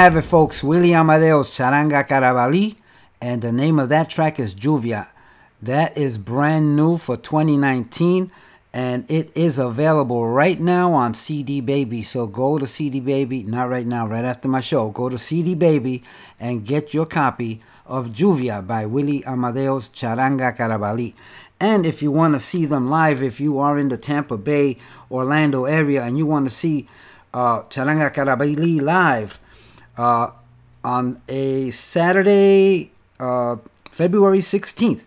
Have 0.00 0.16
it, 0.16 0.22
folks. 0.22 0.64
Willie 0.64 0.94
Amadeo's 0.94 1.50
Charanga 1.50 2.08
Carabalí. 2.08 2.76
And 3.20 3.42
the 3.42 3.52
name 3.52 3.78
of 3.78 3.90
that 3.90 4.08
track 4.08 4.40
is 4.40 4.54
Lluvia. 4.54 5.08
That 5.60 5.94
is 5.94 6.16
brand 6.16 6.74
new 6.74 6.96
for 6.96 7.18
2019. 7.18 8.32
And 8.72 9.04
it 9.10 9.30
is 9.36 9.58
available 9.58 10.26
right 10.26 10.58
now 10.58 10.94
on 10.94 11.12
CD 11.12 11.60
Baby. 11.60 12.00
So 12.00 12.26
go 12.26 12.56
to 12.56 12.66
CD 12.66 12.98
Baby, 12.98 13.42
not 13.42 13.68
right 13.68 13.86
now, 13.86 14.06
right 14.06 14.24
after 14.24 14.48
my 14.48 14.62
show. 14.62 14.88
Go 14.88 15.10
to 15.10 15.18
CD 15.18 15.54
Baby 15.54 16.02
and 16.40 16.64
get 16.64 16.94
your 16.94 17.04
copy 17.04 17.60
of 17.84 18.06
Lluvia 18.06 18.66
by 18.66 18.86
Willie 18.86 19.22
Amadeo's 19.24 19.90
Charanga 19.90 20.56
Carabalí. 20.56 21.12
And 21.60 21.84
if 21.84 22.00
you 22.00 22.10
want 22.10 22.32
to 22.32 22.40
see 22.40 22.64
them 22.64 22.88
live, 22.88 23.22
if 23.22 23.38
you 23.38 23.58
are 23.58 23.78
in 23.78 23.90
the 23.90 23.98
Tampa 23.98 24.38
Bay, 24.38 24.78
Orlando 25.10 25.66
area, 25.66 26.02
and 26.04 26.16
you 26.16 26.24
want 26.24 26.46
to 26.46 26.50
see 26.50 26.88
uh, 27.34 27.64
Charanga 27.64 28.10
Carabalí 28.10 28.80
live 28.80 29.38
uh, 29.96 30.30
on 30.84 31.20
a 31.28 31.70
Saturday, 31.70 32.90
uh, 33.18 33.56
February 33.90 34.38
16th, 34.38 35.06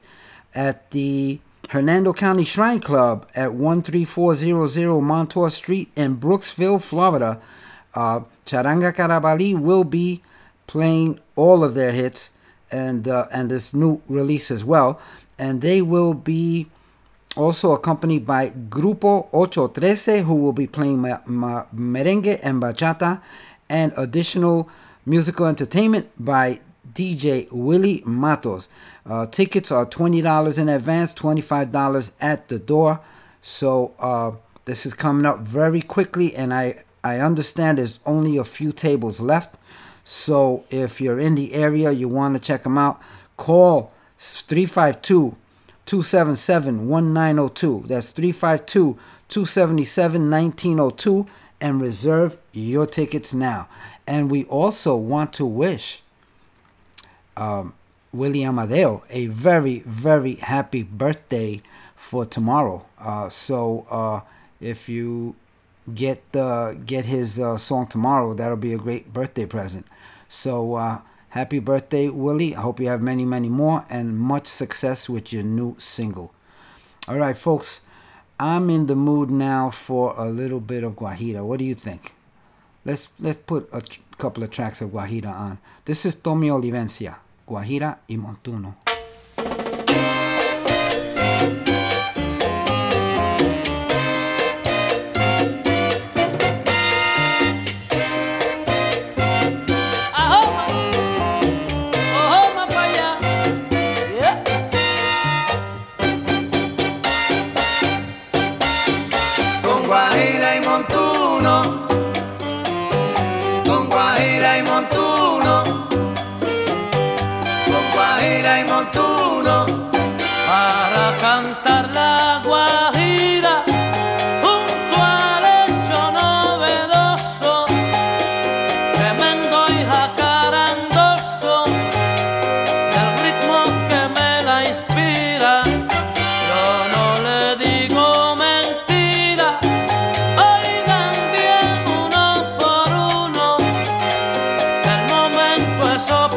at 0.54 0.92
the 0.92 1.40
Hernando 1.70 2.14
County 2.14 2.44
Shrine 2.44 2.80
Club 2.80 3.28
at 3.36 3.52
13400 3.52 5.02
Montour 5.02 5.50
Street 5.50 5.90
in 5.96 6.18
Brooksville, 6.18 6.82
Florida. 6.82 7.42
Uh, 7.96 8.22
Charanga 8.46 8.94
Carabalí 8.94 9.60
will 9.60 9.84
be 9.84 10.22
playing 10.68 11.20
all 11.36 11.64
of 11.64 11.74
their 11.74 11.92
hits 11.92 12.30
and 12.72 13.08
uh, 13.08 13.26
and 13.32 13.50
this 13.50 13.74
new 13.74 14.02
release 14.08 14.52
as 14.52 14.64
well. 14.64 15.00
And 15.40 15.62
they 15.62 15.82
will 15.82 16.14
be 16.14 16.68
also 17.36 17.72
accompanied 17.72 18.26
by 18.26 18.50
Grupo 18.50 19.28
Ocho 19.34 19.68
Trece, 19.68 20.24
who 20.24 20.36
will 20.36 20.54
be 20.54 20.68
playing 20.68 21.00
ma- 21.00 21.22
ma- 21.26 21.66
merengue 21.76 22.40
and 22.44 22.62
bachata, 22.62 23.22
and 23.74 23.92
additional 23.98 24.70
musical 25.04 25.48
entertainment 25.48 26.08
by 26.24 26.62
DJ 26.94 27.48
Willie 27.52 28.04
Matos. 28.06 28.70
Uh, 29.04 29.26
tickets 29.26 29.72
are 29.72 29.86
$20 29.86 30.60
in 30.60 30.70
advance, 30.70 31.12
$25 31.16 32.12
at 32.22 32.48
the 32.50 32.60
door. 32.60 33.02
So 33.42 33.96
uh, 33.98 34.34
this 34.66 34.86
is 34.86 34.94
coming 34.94 35.26
up 35.26 35.40
very 35.40 35.82
quickly, 35.82 36.36
and 36.36 36.54
I, 36.54 36.84
I 37.04 37.20
understand 37.20 37.80
there's 37.80 38.00
only 38.06 38.38
a 38.38 38.44
few 38.44 38.72
tables 38.72 39.20
left. 39.20 39.56
So 40.06 40.66
if 40.70 41.02
you're 41.02 41.20
in 41.20 41.34
the 41.34 41.56
area, 41.56 41.92
you 41.92 42.08
want 42.08 42.36
to 42.36 42.40
check 42.40 42.64
them 42.64 42.78
out, 42.78 43.02
call 43.38 43.92
352 44.20 45.36
277 45.88 46.88
1902. 46.88 47.88
That's 47.88 48.12
352 48.12 49.00
277 49.30 50.30
1902 50.30 51.26
and 51.64 51.80
reserve 51.82 52.38
your 52.52 52.86
tickets 52.86 53.34
now. 53.34 53.70
And 54.06 54.30
we 54.30 54.44
also 54.44 54.98
want 54.98 55.32
to 55.34 55.46
wish 55.46 56.04
um, 57.38 57.74
Willie 58.12 58.44
Amadeo 58.44 59.04
a 59.10 59.28
very, 59.28 59.80
very 59.80 60.36
happy 60.36 60.84
birthday 60.84 61.62
for 61.96 62.26
tomorrow. 62.26 62.86
Uh, 63.00 63.30
so 63.30 63.88
uh, 63.90 64.20
if 64.60 64.90
you 64.90 65.36
get 65.94 66.22
uh, 66.36 66.74
get 66.74 67.06
his 67.06 67.40
uh, 67.40 67.58
song 67.58 67.88
tomorrow, 67.88 68.34
that'll 68.34 68.58
be 68.58 68.74
a 68.74 68.78
great 68.78 69.14
birthday 69.14 69.46
present. 69.46 69.88
So 70.28 70.76
uh, 70.76 71.00
happy 71.30 71.60
birthday, 71.60 72.10
Willie! 72.10 72.56
I 72.58 72.62
hope 72.62 72.82
you 72.82 72.90
have 72.90 73.02
many, 73.02 73.24
many 73.24 73.48
more 73.48 73.86
and 73.90 74.20
much 74.20 74.48
success 74.48 75.08
with 75.08 75.32
your 75.32 75.44
new 75.44 75.76
single. 75.80 76.34
All 77.08 77.18
right, 77.18 77.38
folks, 77.38 77.82
I'm 78.40 78.70
in 78.70 78.88
the 78.88 78.96
mood 78.96 79.30
now 79.30 79.70
for 79.70 80.16
a 80.18 80.30
little 80.30 80.60
bit 80.60 80.84
of 80.84 80.94
Guajira. 80.94 81.46
What 81.46 81.60
do 81.60 81.66
you 81.66 81.76
think? 81.76 82.14
Let's 82.84 83.08
let's 83.20 83.40
put 83.46 83.70
a 83.72 83.82
couple 84.18 84.44
of 84.44 84.50
tracks 84.50 84.82
of 84.82 84.90
Guajira 84.90 85.32
on. 85.32 85.60
This 85.86 86.06
is 86.06 86.16
Tommy 86.16 86.50
Olivencia, 86.50 87.18
Guajira 87.48 87.98
y 88.10 88.16
Montuno. 88.18 88.93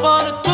Momento 0.01 0.41
es 0.43 0.46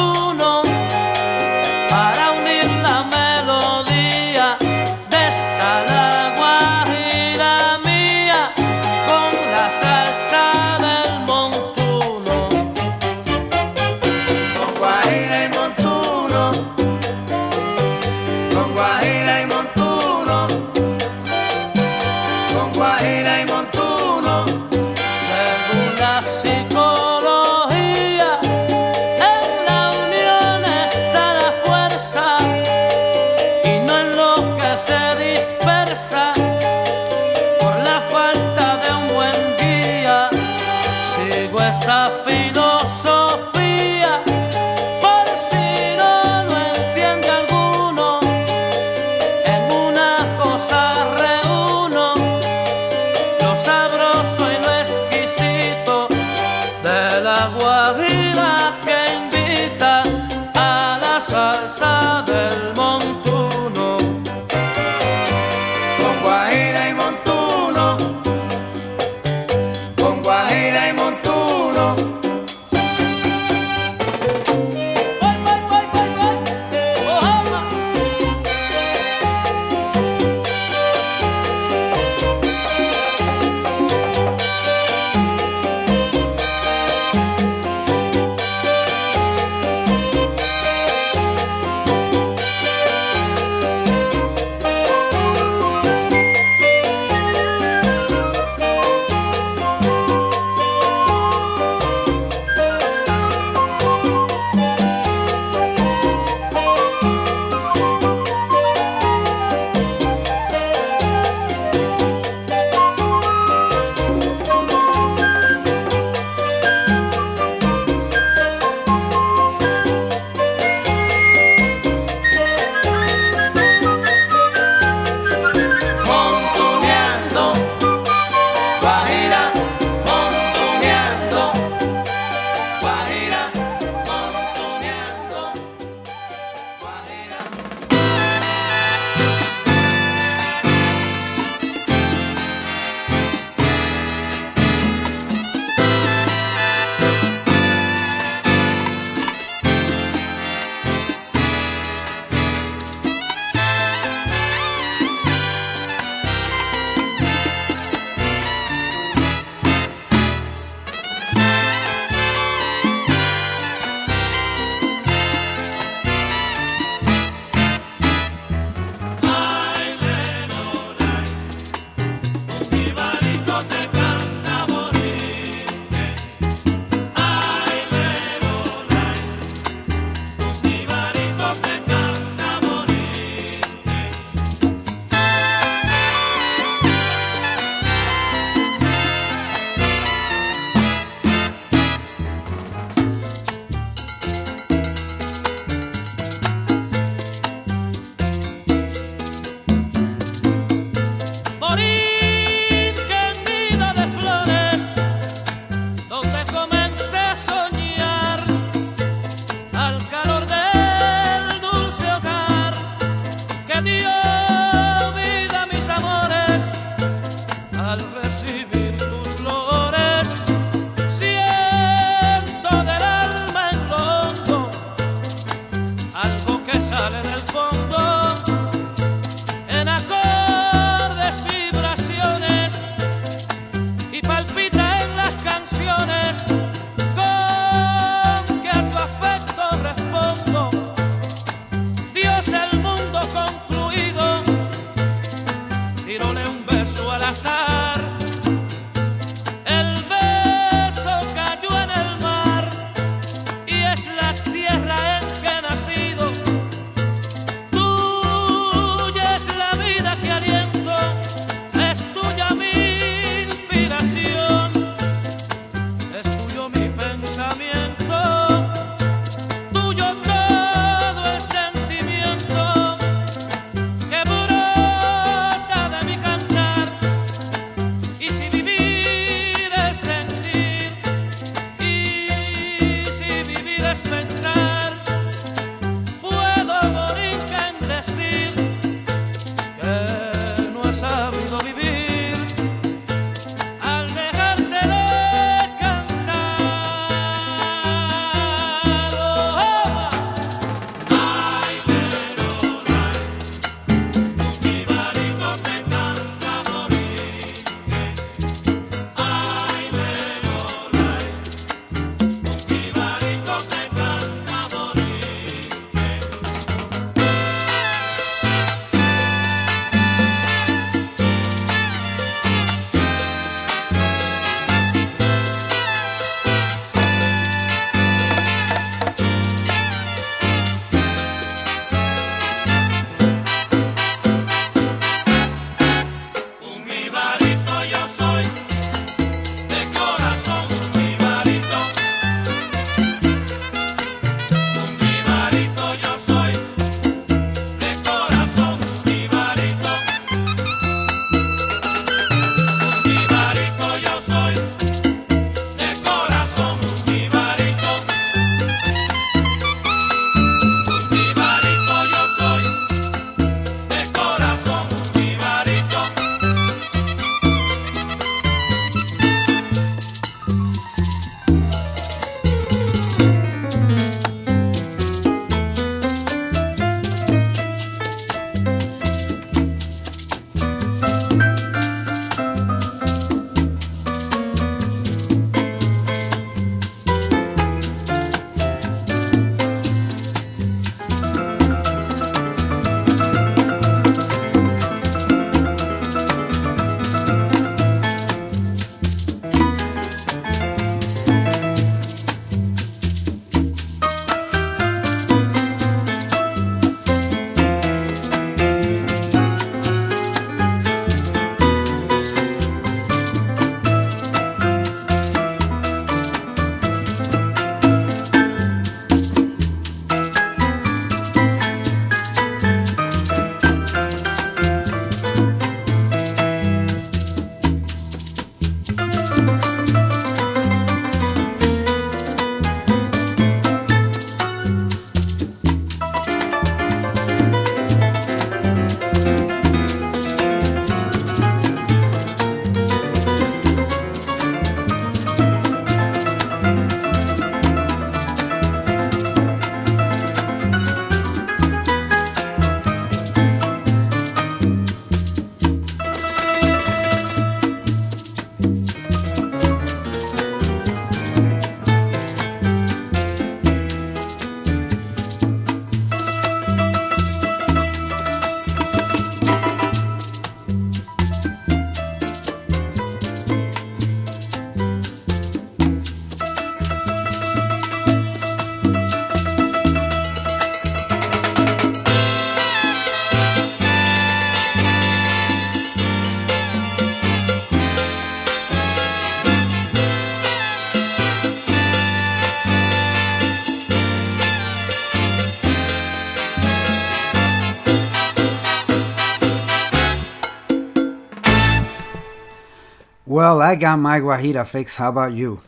I 503.73 503.75
got 503.75 503.99
my 503.99 504.21
Guajira 504.21 504.67
fix. 504.67 504.97
How 504.97 505.09
about 505.09 505.33
you? 505.33 505.63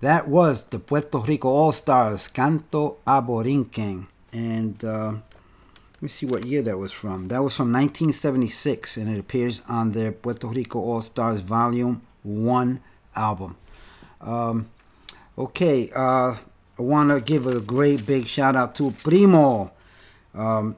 That 0.00 0.28
was 0.28 0.64
the 0.64 0.78
Puerto 0.78 1.20
Rico 1.20 1.48
All 1.48 1.72
Stars 1.72 2.28
Canto 2.28 2.98
a 3.06 3.22
Borinquen. 3.22 4.08
And 4.30 4.84
uh, 4.84 5.12
let 5.12 6.02
me 6.02 6.08
see 6.08 6.26
what 6.26 6.44
year 6.44 6.60
that 6.60 6.76
was 6.76 6.92
from. 6.92 7.28
That 7.28 7.42
was 7.42 7.56
from 7.56 7.72
1976, 7.72 8.98
and 8.98 9.08
it 9.08 9.18
appears 9.18 9.62
on 9.70 9.92
their 9.92 10.12
Puerto 10.12 10.48
Rico 10.48 10.80
All 10.80 11.00
Stars 11.00 11.40
Volume 11.40 12.02
1 12.24 12.78
album. 13.16 13.56
Um, 14.20 14.68
okay, 15.38 15.90
uh, 15.96 16.34
I 16.78 16.82
want 16.82 17.08
to 17.08 17.22
give 17.22 17.46
a 17.46 17.58
great 17.58 18.04
big 18.04 18.26
shout 18.26 18.54
out 18.54 18.74
to 18.74 18.90
Primo. 19.02 19.72
Um, 20.34 20.76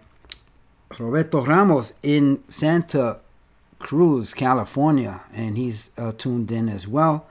Roberto 0.97 1.45
Ramos 1.45 1.93
in 2.05 2.45
Santa 2.47 3.22
Cruz, 3.83 4.33
California, 4.33 5.23
and 5.35 5.59
he's 5.59 5.91
uh, 5.99 6.13
tuned 6.13 6.51
in 6.53 6.69
as 6.69 6.87
well. 6.87 7.27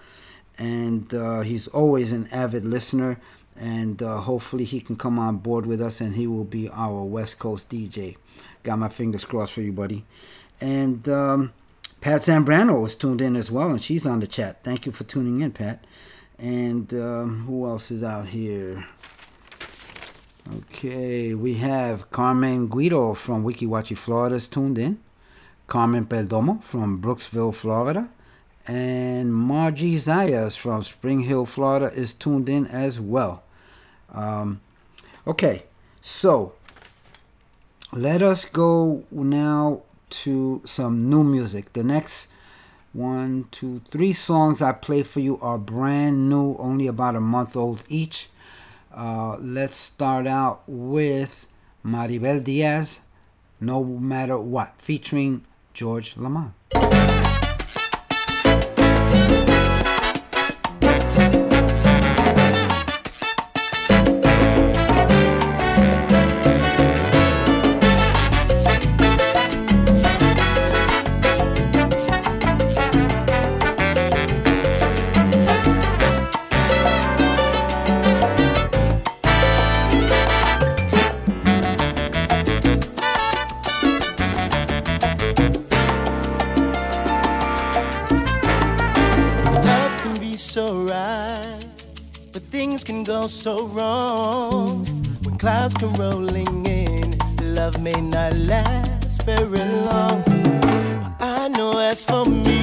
And 0.57 1.11
uh, 1.13 1.41
he's 1.41 1.67
always 1.69 2.11
an 2.11 2.27
avid 2.31 2.65
listener, 2.65 3.19
and 3.55 4.03
uh, 4.03 4.17
hopefully 4.17 4.65
he 4.65 4.81
can 4.81 4.95
come 4.97 5.17
on 5.17 5.37
board 5.37 5.65
with 5.65 5.81
us, 5.81 6.01
and 6.01 6.15
he 6.15 6.27
will 6.27 6.43
be 6.43 6.69
our 6.69 7.03
West 7.03 7.39
Coast 7.39 7.69
DJ. 7.69 8.17
Got 8.63 8.77
my 8.79 8.89
fingers 8.89 9.25
crossed 9.25 9.53
for 9.53 9.61
you, 9.61 9.71
buddy. 9.71 10.05
And 10.59 11.07
um, 11.09 11.53
Pat 12.01 12.21
Zambrano 12.21 12.85
is 12.85 12.95
tuned 12.95 13.21
in 13.21 13.35
as 13.35 13.49
well, 13.49 13.69
and 13.69 13.81
she's 13.81 14.05
on 14.05 14.19
the 14.19 14.27
chat. 14.27 14.63
Thank 14.63 14.85
you 14.85 14.91
for 14.91 15.05
tuning 15.05 15.41
in, 15.41 15.51
Pat. 15.51 15.83
And 16.37 16.93
um, 16.93 17.45
who 17.45 17.65
else 17.65 17.91
is 17.91 18.03
out 18.03 18.27
here? 18.27 18.85
Okay, 20.57 21.33
we 21.33 21.55
have 21.55 22.11
Carmen 22.11 22.67
Guido 22.67 23.13
from 23.13 23.43
Weeki 23.43 23.67
Wachee, 23.67 23.97
Florida 23.97 24.35
is 24.35 24.49
tuned 24.49 24.77
in. 24.77 24.99
Carmen 25.71 26.05
Perdomo 26.05 26.61
from 26.61 27.01
Brooksville, 27.01 27.55
Florida. 27.55 28.09
And 28.67 29.33
Margie 29.33 29.95
Zayas 29.95 30.57
from 30.57 30.83
Spring 30.83 31.21
Hill, 31.21 31.45
Florida 31.45 31.89
is 31.93 32.11
tuned 32.11 32.49
in 32.49 32.67
as 32.67 32.99
well. 32.99 33.41
Um, 34.11 34.59
okay, 35.25 35.63
so 36.01 36.51
let 37.93 38.21
us 38.21 38.43
go 38.43 39.05
now 39.11 39.83
to 40.09 40.61
some 40.65 41.09
new 41.09 41.23
music. 41.23 41.71
The 41.71 41.85
next 41.85 42.27
one, 42.91 43.45
two, 43.51 43.79
three 43.85 44.11
songs 44.11 44.61
I 44.61 44.73
play 44.73 45.03
for 45.03 45.21
you 45.21 45.39
are 45.39 45.57
brand 45.57 46.27
new, 46.27 46.57
only 46.57 46.87
about 46.87 47.15
a 47.15 47.21
month 47.21 47.55
old 47.55 47.85
each. 47.87 48.27
Uh, 48.93 49.37
let's 49.37 49.77
start 49.77 50.27
out 50.27 50.63
with 50.67 51.47
Maribel 51.85 52.43
Diaz, 52.43 52.99
No 53.61 53.85
Matter 53.85 54.37
What, 54.37 54.73
featuring 54.77 55.45
George 55.73 56.15
Lamond. 56.17 56.51
Clouds 95.41 95.73
come 95.73 95.93
rolling 95.95 96.67
in, 96.67 97.17
love 97.55 97.81
may 97.81 97.99
not 97.99 98.37
last 98.37 99.23
very 99.23 99.65
long. 99.89 100.21
But 101.01 101.13
I 101.19 101.47
know 101.47 101.79
as 101.79 102.05
for 102.05 102.25
me, 102.25 102.60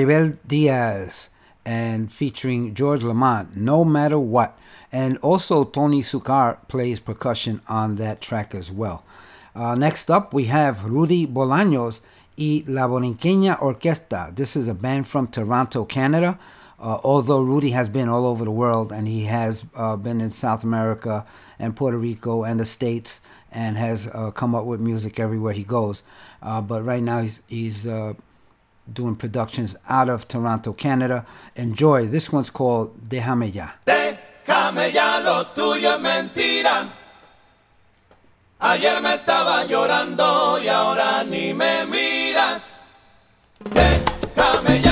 Maribel 0.00 0.38
Diaz, 0.46 1.28
and 1.66 2.10
featuring 2.10 2.74
George 2.74 3.02
Lamond, 3.02 3.54
No 3.54 3.84
Matter 3.84 4.18
What. 4.18 4.58
And 4.90 5.18
also, 5.18 5.64
Tony 5.64 6.00
Succar 6.00 6.56
plays 6.68 6.98
percussion 6.98 7.60
on 7.68 7.96
that 7.96 8.20
track 8.20 8.54
as 8.54 8.70
well. 8.72 9.04
Uh, 9.54 9.74
next 9.74 10.10
up, 10.10 10.32
we 10.32 10.46
have 10.46 10.84
Rudy 10.84 11.26
Bolaños 11.26 12.00
y 12.38 12.64
La 12.66 12.88
Borinqueña 12.88 13.58
Orquesta. 13.60 14.34
This 14.34 14.56
is 14.56 14.68
a 14.68 14.74
band 14.74 15.06
from 15.06 15.28
Toronto, 15.28 15.84
Canada. 15.84 16.38
Uh, 16.78 16.98
although 17.04 17.42
Rudy 17.42 17.72
has 17.72 17.90
been 17.90 18.08
all 18.08 18.24
over 18.24 18.46
the 18.46 18.50
world 18.50 18.90
and 18.90 19.06
he 19.06 19.24
has 19.24 19.64
uh, 19.76 19.96
been 19.96 20.22
in 20.22 20.30
South 20.30 20.64
America 20.64 21.26
and 21.58 21.76
Puerto 21.76 21.98
Rico 21.98 22.42
and 22.42 22.58
the 22.58 22.64
States 22.64 23.20
and 23.52 23.76
has 23.76 24.06
uh, 24.06 24.30
come 24.30 24.54
up 24.54 24.64
with 24.64 24.80
music 24.80 25.20
everywhere 25.20 25.52
he 25.52 25.62
goes. 25.62 26.02
Uh, 26.40 26.62
but 26.62 26.82
right 26.82 27.02
now, 27.02 27.20
he's, 27.20 27.42
he's 27.48 27.86
uh, 27.86 28.14
doing 29.00 29.16
productions 29.16 29.74
out 29.88 30.10
of 30.10 30.28
Toronto, 30.28 30.74
Canada. 30.74 31.24
Enjoy. 31.56 32.06
This 32.06 32.30
one's 32.30 32.50
called 32.50 32.92
Déjame 33.08 33.50
Ya. 33.50 33.68
Déjame 33.86 34.92
ya, 34.92 35.20
lo 35.20 35.46
tuyo 35.54 35.94
es 35.94 36.00
mentira. 36.00 36.86
Ayer 38.60 39.00
me 39.00 39.14
estaba 39.14 39.64
llorando 39.64 40.58
y 40.62 40.68
ahora 40.68 41.24
ni 41.24 41.54
me 41.54 41.86
miras. 41.86 42.80
Déjame 43.64 44.82
ya. 44.82 44.89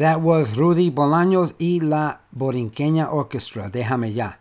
that 0.00 0.22
was 0.22 0.56
Rudy 0.56 0.90
Bolaños 0.90 1.54
y 1.58 1.80
la 1.80 2.22
Borinqueña 2.32 3.10
Orchestra. 3.10 3.68
Déjame 3.68 4.14
ya. 4.14 4.38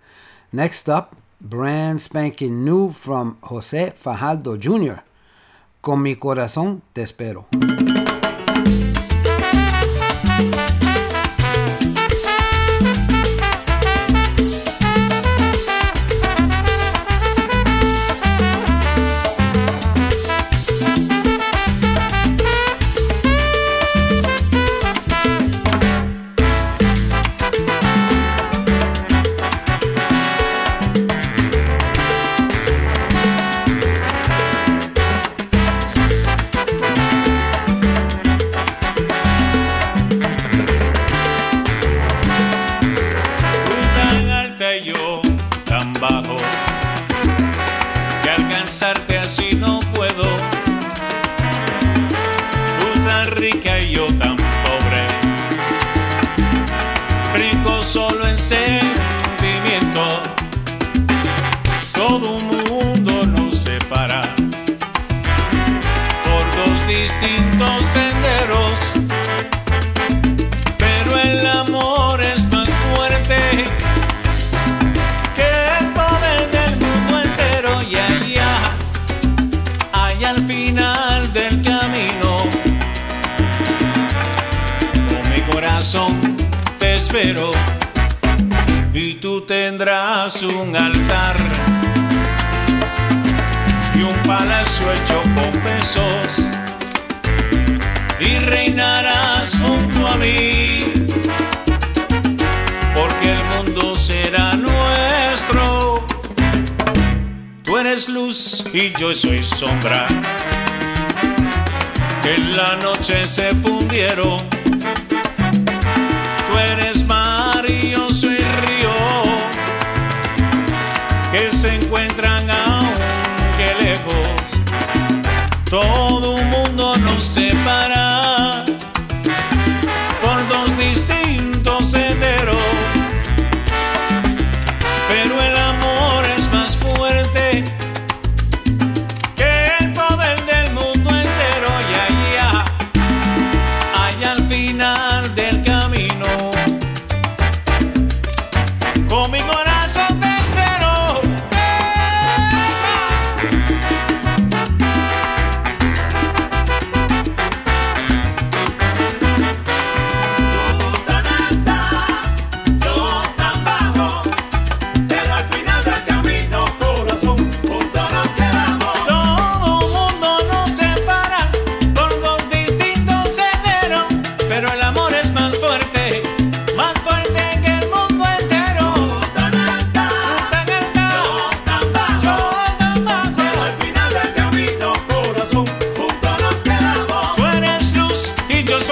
Next 0.54 0.88
up, 0.88 1.18
brand 1.42 2.00
spanking 2.00 2.64
new 2.64 2.94
from 2.94 3.36
Jose 3.42 3.92
Fajardo 3.92 4.56
Jr. 4.56 5.04
Con 5.82 6.02
mi 6.02 6.16
corazón 6.16 6.82
te 6.94 7.02
espero. 7.02 7.48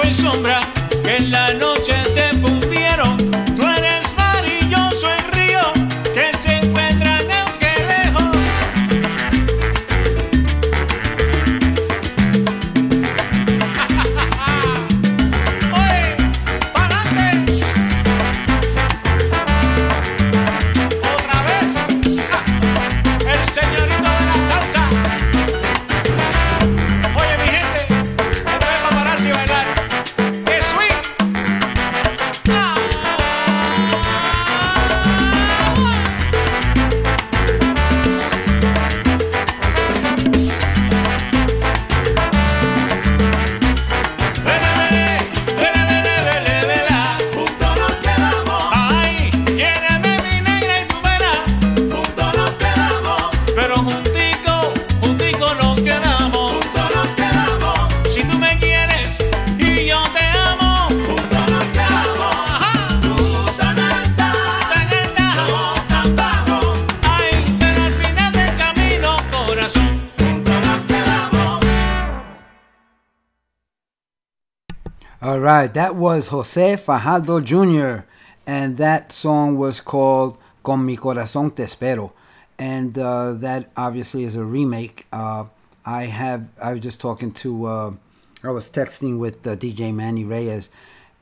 soy 0.02 0.14
sombra 0.14 0.60
que 1.02 1.16
en 1.16 1.30
la 1.30 1.52
noche 1.54 1.97
right, 75.58 75.74
that 75.74 75.96
was 75.96 76.28
Jose 76.28 76.76
Fajardo 76.76 77.40
Jr., 77.40 78.04
and 78.46 78.76
that 78.76 79.10
song 79.10 79.56
was 79.56 79.80
called 79.80 80.38
Con 80.62 80.86
Mi 80.86 80.96
Corazón 80.96 81.52
Te 81.52 81.64
Espero. 81.64 82.12
And 82.60 82.96
uh, 82.96 83.32
that 83.32 83.72
obviously 83.76 84.22
is 84.22 84.36
a 84.36 84.44
remake. 84.44 85.06
Uh, 85.12 85.46
I 85.84 86.04
have, 86.04 86.48
I 86.62 86.74
was 86.74 86.80
just 86.80 87.00
talking 87.00 87.32
to, 87.42 87.66
uh, 87.66 87.90
I 88.44 88.50
was 88.50 88.70
texting 88.70 89.18
with 89.18 89.44
uh, 89.48 89.56
DJ 89.56 89.92
Manny 89.92 90.22
Reyes, 90.22 90.70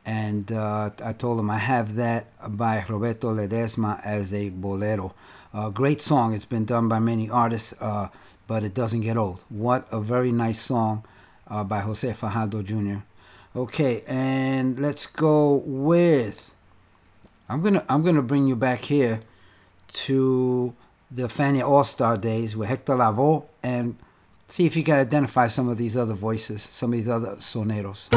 and 0.05 0.53
uh, 0.53 0.91
I 1.03 1.15
told 1.15 1.41
him 1.41 1.51
I 1.51 1.59
have 1.59 1.95
that 1.95 2.27
by 2.59 2.85
Roberto 2.91 3.35
Ledesma 3.35 4.01
as 4.05 4.35
a 4.35 4.51
bolero. 4.51 5.15
great 5.73 6.03
song. 6.03 6.35
It's 6.35 6.45
been 6.45 6.67
done 6.67 6.89
by 6.89 6.99
many 6.99 7.31
artists, 7.31 7.73
uh, 7.81 8.09
but 8.47 8.65
it 8.65 8.75
doesn't 8.75 9.01
get 9.01 9.17
old. 9.17 9.45
What 9.49 9.89
a 9.91 10.01
very 10.01 10.31
nice 10.31 10.61
song 10.61 11.05
by 11.49 11.81
Jose 11.81 12.13
Fajardo 12.13 12.63
Jr. 12.63 13.01
Okay, 13.57 14.03
and 14.07 14.79
let's 14.79 15.07
go 15.07 15.63
with. 15.65 16.53
I'm 17.49 17.63
gonna 17.63 17.83
I'm 17.89 18.03
gonna 18.03 18.21
bring 18.21 18.47
you 18.47 18.55
back 18.55 18.85
here 18.85 19.19
to 20.05 20.75
the 21.11 21.23
Fania 21.23 21.67
All 21.67 21.83
Star 21.83 22.19
days 22.19 22.55
with 22.55 22.69
Hector 22.69 22.93
Lavoe 22.95 23.47
and 23.63 23.97
see 24.47 24.67
if 24.67 24.77
you 24.77 24.83
can 24.85 24.97
identify 24.97 25.47
some 25.47 25.71
of 25.71 25.79
these 25.79 25.97
other 25.97 26.13
voices, 26.13 26.61
some 26.61 26.93
of 26.93 26.99
these 26.99 27.09
other 27.09 27.37
soneros. 27.37 28.09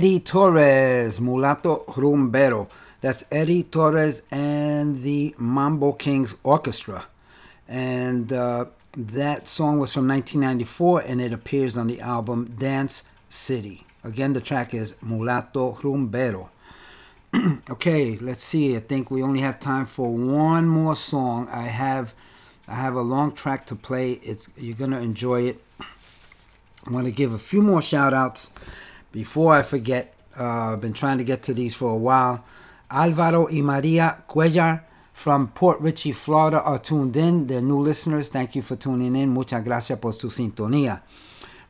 Eddie 0.00 0.20
Torres, 0.20 1.18
Mulato 1.20 1.84
Rumbero. 1.84 2.68
That's 3.02 3.22
Eddie 3.30 3.64
Torres 3.64 4.22
and 4.30 5.02
the 5.02 5.34
Mambo 5.36 5.92
Kings 5.92 6.34
Orchestra. 6.42 7.04
And 7.68 8.32
uh, 8.32 8.64
that 8.96 9.46
song 9.46 9.78
was 9.78 9.92
from 9.92 10.08
1994 10.08 11.02
and 11.02 11.20
it 11.20 11.34
appears 11.34 11.76
on 11.76 11.86
the 11.86 12.00
album 12.00 12.56
Dance 12.58 13.04
City. 13.28 13.84
Again, 14.02 14.32
the 14.32 14.40
track 14.40 14.72
is 14.72 14.94
Mulato 15.04 15.78
Rumbero. 15.82 16.48
okay, 17.70 18.16
let's 18.16 18.42
see. 18.42 18.74
I 18.74 18.80
think 18.80 19.10
we 19.10 19.22
only 19.22 19.40
have 19.40 19.60
time 19.60 19.84
for 19.84 20.10
one 20.10 20.66
more 20.66 20.96
song. 20.96 21.46
I 21.50 21.64
have 21.64 22.14
I 22.66 22.76
have 22.76 22.94
a 22.94 23.02
long 23.02 23.32
track 23.32 23.66
to 23.66 23.74
play. 23.74 24.12
It's 24.12 24.48
you're 24.56 24.76
going 24.76 24.92
to 24.92 25.00
enjoy 25.02 25.42
it. 25.42 25.62
I 25.78 26.90
want 26.90 27.04
to 27.04 27.12
give 27.12 27.34
a 27.34 27.38
few 27.38 27.60
more 27.60 27.82
shout 27.82 28.14
outs 28.14 28.50
before 29.12 29.54
I 29.54 29.62
forget. 29.62 30.14
Uh, 30.38 30.72
I've 30.72 30.80
been 30.80 30.92
trying 30.92 31.18
to 31.18 31.24
get 31.24 31.42
to 31.44 31.54
these 31.54 31.74
for 31.74 31.90
a 31.90 31.96
while. 31.96 32.44
Alvaro 32.90 33.48
y 33.50 33.60
Maria 33.60 34.22
Cuellar 34.28 34.84
from 35.12 35.48
Port 35.48 35.80
Richey, 35.80 36.12
Florida 36.12 36.62
are 36.62 36.78
tuned 36.78 37.16
in. 37.16 37.46
They're 37.46 37.60
new 37.60 37.78
listeners. 37.80 38.28
Thank 38.28 38.56
you 38.56 38.62
for 38.62 38.76
tuning 38.76 39.14
in. 39.16 39.28
Muchas 39.34 39.62
gracias 39.62 39.98
por 39.98 40.12
su 40.12 40.28
sintonía. 40.28 41.02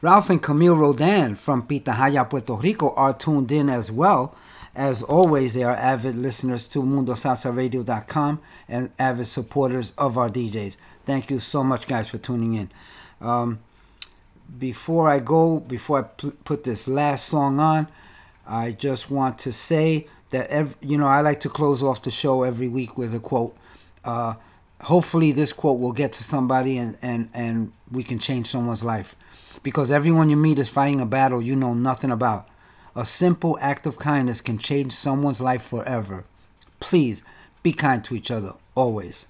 Ralph 0.03 0.31
and 0.31 0.41
Camille 0.43 0.77
Rodan 0.77 1.35
from 1.37 1.67
Pitahaya, 1.67 2.29
Puerto 2.29 2.55
Rico 2.55 2.95
are 2.95 3.13
tuned 3.13 3.53
in 3.53 3.69
as 3.69 3.93
well. 3.93 4.35
As 4.75 5.03
always, 5.03 5.55
they 5.55 5.65
are 5.65 5.77
avid 5.77 6.17
listeners 6.17 6.67
to 6.69 6.83
MundoSalsaRadio.com 6.83 8.41
and 8.69 8.91
avid 8.99 9.27
supporters 9.27 9.93
of 9.99 10.17
our 10.17 10.31
DJs. 10.31 10.77
Thank 11.05 11.31
you 11.31 11.41
so 11.41 11.65
much, 11.65 11.87
guys, 11.87 12.09
for 12.09 12.19
tuning 12.19 12.55
in. 12.55 12.71
Um, 13.21 13.59
before 14.59 15.09
I 15.09 15.21
go, 15.21 15.61
before 15.61 15.99
I 16.01 16.03
p- 16.03 16.33
put 16.45 16.65
this 16.65 16.89
last 16.89 17.27
song 17.27 17.61
on, 17.61 17.89
I 18.47 18.73
just 18.73 19.11
want 19.11 19.39
to 19.41 19.53
say 19.53 20.07
that 20.31 20.75
you 20.81 20.99
know 20.99 21.07
I 21.07 21.21
like 21.21 21.41
to 21.41 21.49
close 21.49 21.83
off 21.83 22.03
the 22.03 22.11
show 22.11 22.43
every 22.43 22.69
week 22.69 22.99
with 22.99 23.15
a 23.15 23.21
quote. 23.21 23.57
Uh, 24.05 24.35
hopefully, 24.83 25.33
this 25.33 25.53
quote 25.53 25.79
will 25.79 25.93
get 25.93 26.13
to 26.15 26.25
somebody 26.25 26.79
and 26.79 26.97
and 27.03 27.29
and 27.35 27.73
we 27.91 28.03
can 28.03 28.19
change 28.19 28.47
someone's 28.49 28.85
life, 28.85 29.15
because 29.63 29.91
everyone 29.91 30.31
you 30.31 30.37
meet 30.37 30.59
is 30.59 30.69
fighting 30.69 31.01
a 31.01 31.07
battle 31.07 31.41
you 31.43 31.57
know 31.57 31.75
nothing 31.75 32.11
about. 32.11 32.49
A 32.97 33.05
simple 33.05 33.57
act 33.61 33.87
of 33.87 33.99
kindness 33.99 34.41
can 34.41 34.59
change 34.59 34.93
someone's 34.93 35.41
life 35.41 35.63
forever. 35.63 36.25
Please 36.81 37.23
be 37.63 37.73
kind 37.73 38.03
to 38.05 38.17
each 38.17 38.31
other 38.31 38.55
always. 38.75 39.27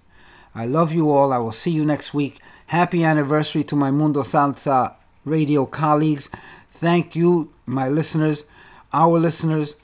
I 0.54 0.66
love 0.66 0.92
you 0.92 1.10
all. 1.10 1.32
I 1.32 1.38
will 1.38 1.52
see 1.52 1.70
you 1.70 1.84
next 1.84 2.14
week. 2.14 2.40
Happy 2.66 3.04
anniversary 3.04 3.62
to 3.64 3.76
my 3.76 3.90
Mundo 3.90 4.22
Salsa 4.22 4.94
radio 5.24 5.66
colleagues. 5.66 6.30
Thank 6.70 7.14
you, 7.14 7.52
my 7.66 7.88
listeners, 7.88 8.44
our 8.92 9.18
listeners, 9.18 9.76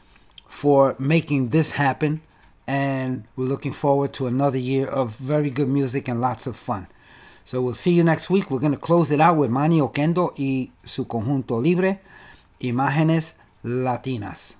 for 0.48 0.96
making 0.98 1.48
this 1.50 1.72
happen. 1.72 2.22
And 2.66 3.24
we're 3.36 3.44
looking 3.44 3.72
forward 3.72 4.12
to 4.14 4.26
another 4.26 4.58
year 4.58 4.86
of 4.86 5.16
very 5.16 5.50
good 5.50 5.68
music 5.68 6.08
and 6.08 6.20
lots 6.20 6.46
of 6.46 6.56
fun. 6.56 6.88
So 7.44 7.62
we'll 7.62 7.74
see 7.74 7.92
you 7.92 8.02
next 8.02 8.28
week. 8.28 8.50
We're 8.50 8.58
going 8.58 8.72
to 8.72 8.78
close 8.78 9.12
it 9.12 9.20
out 9.20 9.36
with 9.36 9.50
Manny 9.50 9.78
Oquendo 9.80 10.34
y 10.36 10.72
su 10.84 11.06
conjunto 11.06 11.62
libre, 11.62 12.00
Imágenes 12.60 13.36
Latinas. 13.62 14.56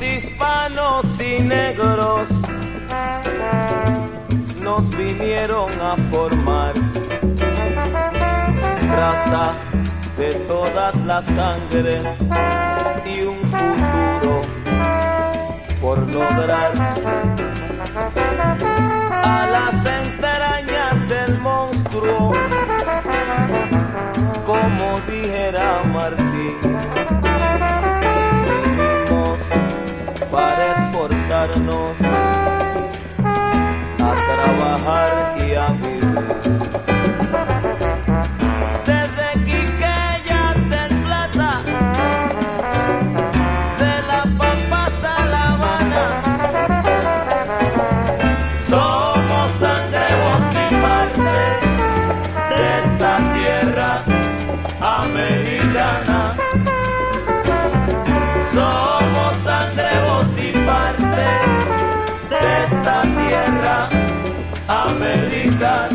Hispanos 0.00 1.18
y 1.20 1.40
negros 1.40 2.28
nos 4.60 4.90
vinieron 4.90 5.70
a 5.80 5.96
formar 6.10 6.74
raza 8.90 9.54
de 10.18 10.34
todas 10.46 10.94
las 10.96 11.24
sangres 11.24 12.02
y 13.06 13.22
un 13.22 13.38
futuro 13.38 14.42
por 15.80 15.98
lograr. 16.12 16.72
A 19.24 19.46
las 19.50 19.86
entrañas 19.86 21.08
del 21.08 21.38
monstruo 21.40 22.32
como 24.44 25.00
dijera 25.08 25.82
Martín 25.84 27.25
para 30.36 30.76
esforzarnos 30.76 31.96
a 33.98 34.12
trabajar 34.28 35.34
y 35.38 35.54
a 35.54 35.68
vivir 35.68 35.95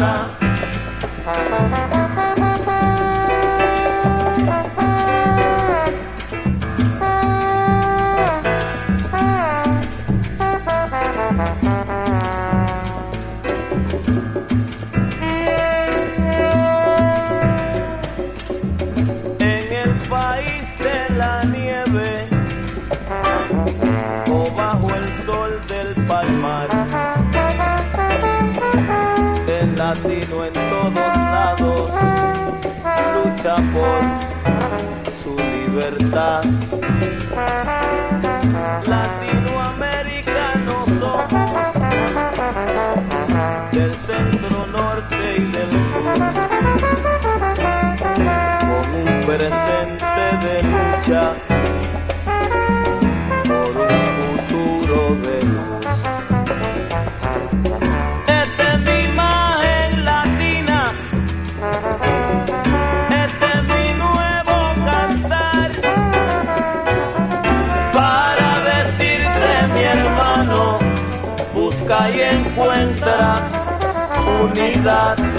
americana. 0.02 1.92
En 1.94 2.01
Latinoamericanos 38.86 40.90
somos. 41.00 41.74
Del 43.72 43.96
centro 43.96 44.68
norte 44.68 45.38
y 45.38 45.52
del 45.52 45.72
sur 45.72 46.51
unidad 74.52 75.31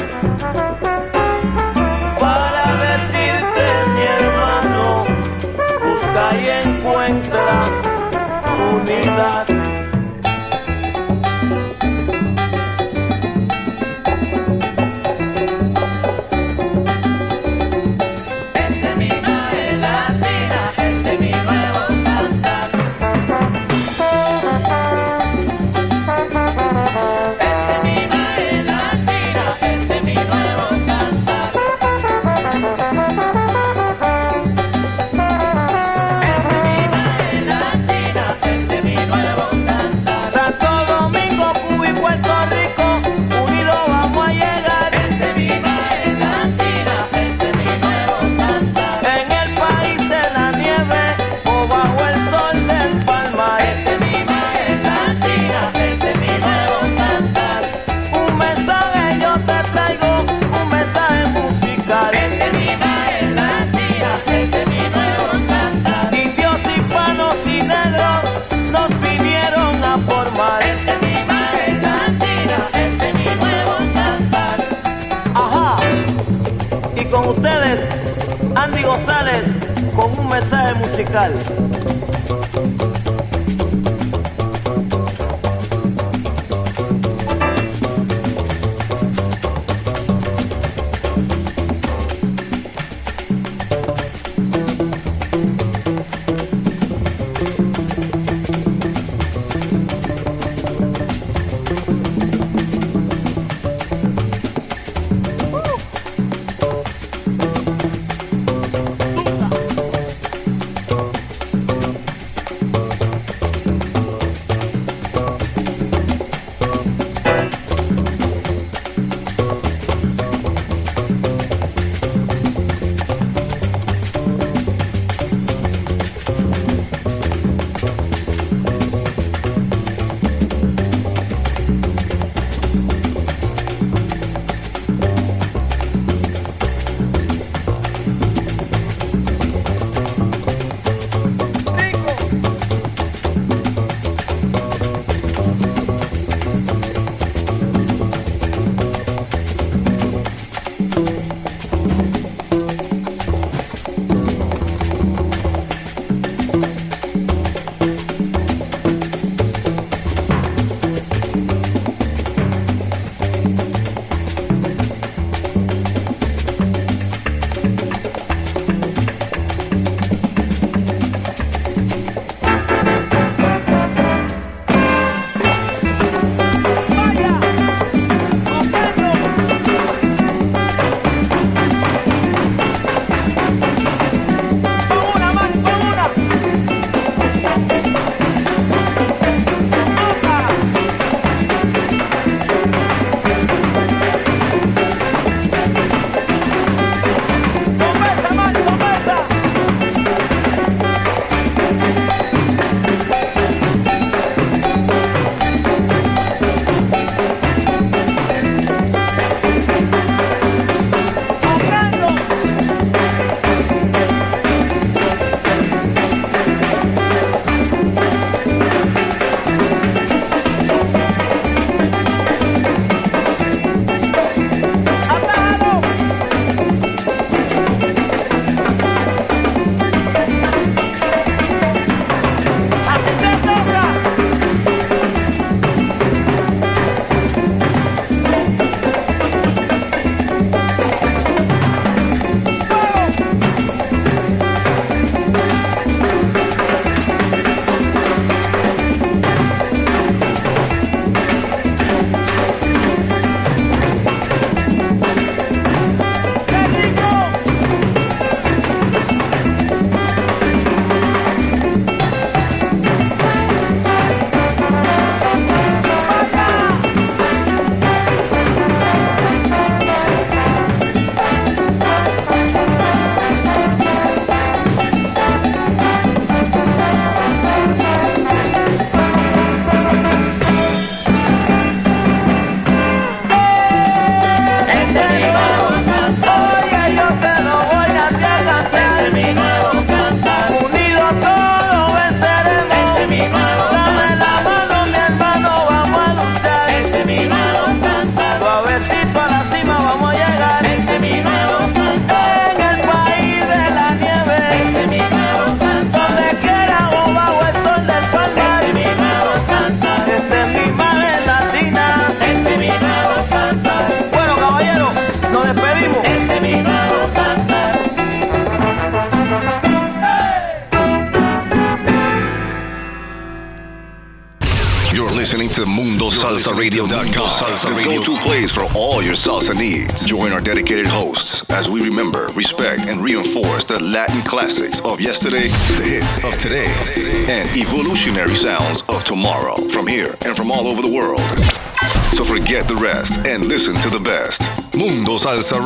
local. 81.13 81.82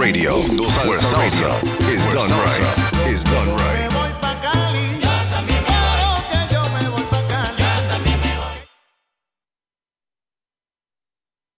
Radio, 0.06 0.55